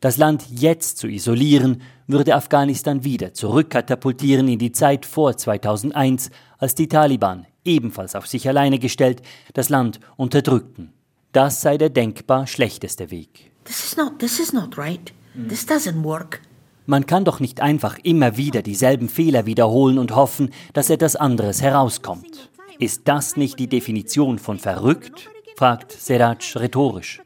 Das 0.00 0.16
Land 0.16 0.44
jetzt 0.50 0.98
zu 0.98 1.08
isolieren, 1.08 1.82
würde 2.06 2.34
Afghanistan 2.34 3.04
wieder 3.04 3.34
zurückkatapultieren 3.34 4.48
in 4.48 4.58
die 4.58 4.72
Zeit 4.72 5.04
vor 5.04 5.36
2001, 5.36 6.30
als 6.58 6.74
die 6.74 6.88
Taliban 6.88 7.46
ebenfalls 7.68 8.14
auf 8.16 8.26
sich 8.26 8.48
alleine 8.48 8.78
gestellt, 8.78 9.22
das 9.54 9.68
Land 9.68 10.00
unterdrückten. 10.16 10.92
Das 11.32 11.60
sei 11.60 11.78
der 11.78 11.90
denkbar 11.90 12.46
schlechteste 12.46 13.10
Weg. 13.10 13.52
This 13.64 13.84
is 13.84 13.96
not, 13.96 14.18
this 14.18 14.40
is 14.40 14.52
not 14.52 14.76
right. 14.78 15.12
This 15.48 15.68
doesn't 15.68 16.02
work. 16.02 16.40
Man 16.86 17.04
kann 17.04 17.26
doch 17.26 17.38
nicht 17.38 17.60
einfach 17.60 17.98
immer 18.02 18.38
wieder 18.38 18.62
dieselben 18.62 19.10
Fehler 19.10 19.44
wiederholen 19.44 19.98
und 19.98 20.16
hoffen, 20.16 20.50
dass 20.72 20.88
etwas 20.88 21.16
anderes 21.16 21.60
herauskommt. 21.60 22.50
Ist 22.78 23.02
das 23.04 23.36
nicht 23.36 23.58
die 23.58 23.66
Definition 23.66 24.38
von 24.38 24.58
verrückt? 24.58 25.28
fragt 25.56 25.92
Seraj 25.92 26.56
rhetorisch. 26.56 27.20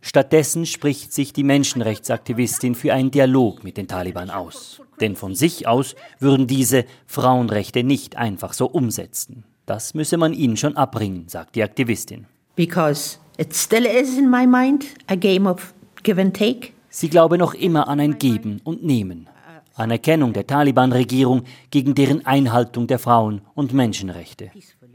Stattdessen 0.00 0.66
spricht 0.66 1.12
sich 1.12 1.32
die 1.32 1.44
Menschenrechtsaktivistin 1.44 2.74
für 2.74 2.92
einen 2.92 3.12
Dialog 3.12 3.62
mit 3.62 3.76
den 3.76 3.86
Taliban 3.86 4.30
aus. 4.30 4.82
Denn 5.00 5.16
von 5.16 5.34
sich 5.34 5.66
aus 5.66 5.94
würden 6.20 6.46
diese 6.46 6.84
Frauenrechte 7.06 7.82
nicht 7.82 8.16
einfach 8.16 8.52
so 8.52 8.66
umsetzen. 8.66 9.44
Das 9.66 9.94
müsse 9.94 10.16
man 10.16 10.32
ihnen 10.32 10.56
schon 10.56 10.76
abbringen, 10.76 11.28
sagt 11.28 11.56
die 11.56 11.62
Aktivistin. 11.62 12.26
Because 12.56 13.18
it 13.38 13.54
still 13.54 13.86
is 13.86 14.18
in 14.18 14.30
my 14.30 14.46
mind 14.46 14.86
a 15.06 15.14
game 15.14 15.46
of 15.46 15.72
give 16.02 16.20
and 16.20 16.36
take. 16.36 16.72
Sie 16.90 17.08
glaube 17.08 17.38
noch 17.38 17.54
immer 17.54 17.88
an 17.88 18.00
ein 18.00 18.18
Geben 18.18 18.60
und 18.64 18.84
Nehmen. 18.84 19.28
Anerkennung 19.74 20.32
der 20.32 20.46
Taliban-Regierung 20.46 21.44
gegen 21.70 21.94
deren 21.94 22.26
Einhaltung 22.26 22.86
der 22.86 22.98
Frauen- 22.98 23.40
und 23.54 23.72
Menschenrechte. 23.72 24.50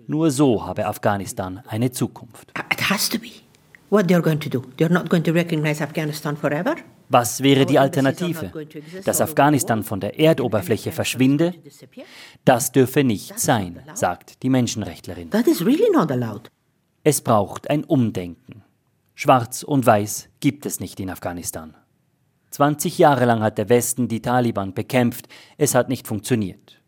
Nur 0.06 0.30
so 0.32 0.66
habe 0.66 0.86
Afghanistan 0.86 1.64
eine 1.68 1.92
Zukunft. 1.92 2.52
It 2.72 2.90
has 2.90 3.10
to 3.10 3.18
be. 3.18 3.32
What 3.90 4.06
they're 4.06 4.22
going 4.22 4.40
to 4.42 4.50
do? 4.50 4.64
They're 4.78 4.92
not 4.92 5.10
going 5.10 5.24
to 5.24 5.32
recognize 5.32 5.82
Afghanistan 5.82 6.38
forever. 6.38 6.76
Was 7.10 7.42
wäre 7.42 7.66
die 7.66 7.80
Alternative? 7.80 8.52
Dass 9.06 9.22
Afghanistan 9.22 9.84
von 9.84 10.00
der 10.00 10.20
Erdoberfläche 10.20 10.92
verschwinde? 10.92 11.54
Das 12.44 12.72
dürfe 12.72 13.04
nicht 13.04 13.40
sein, 13.40 13.82
sagt 13.94 14.44
die 14.44 14.50
Menschenrechtlerin. 14.50 15.30
Es 17.04 17.22
braucht 17.22 17.70
ein 17.70 17.84
Umdenken. 17.86 18.64
Schwarz 19.16 19.64
und 19.64 19.86
Weiß 19.86 20.30
gibt 20.40 20.66
es 20.66 20.80
nicht 20.80 21.00
in 21.00 21.10
Afghanistan. 21.10 21.76
20 22.52 22.98
Jahre 22.98 23.26
lang 23.26 23.42
hat 23.42 23.58
der 23.58 23.70
Westen 23.70 24.08
die 24.08 24.22
Taliban 24.22 24.74
bekämpft, 24.74 25.28
es 25.58 25.76
hat 25.76 25.90
nicht 25.90 26.08
funktioniert. 26.08 26.82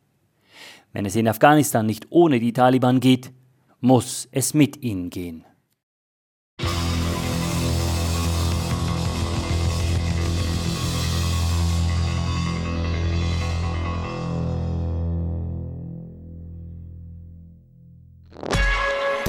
Wenn 0.94 1.06
es 1.06 1.16
in 1.16 1.28
Afghanistan 1.28 1.86
nicht 1.86 2.08
ohne 2.10 2.40
die 2.40 2.54
Taliban 2.54 3.00
geht, 3.00 3.32
muss 3.80 4.28
es 4.32 4.54
mit 4.54 4.82
ihnen 4.84 5.10
gehen. 5.10 5.46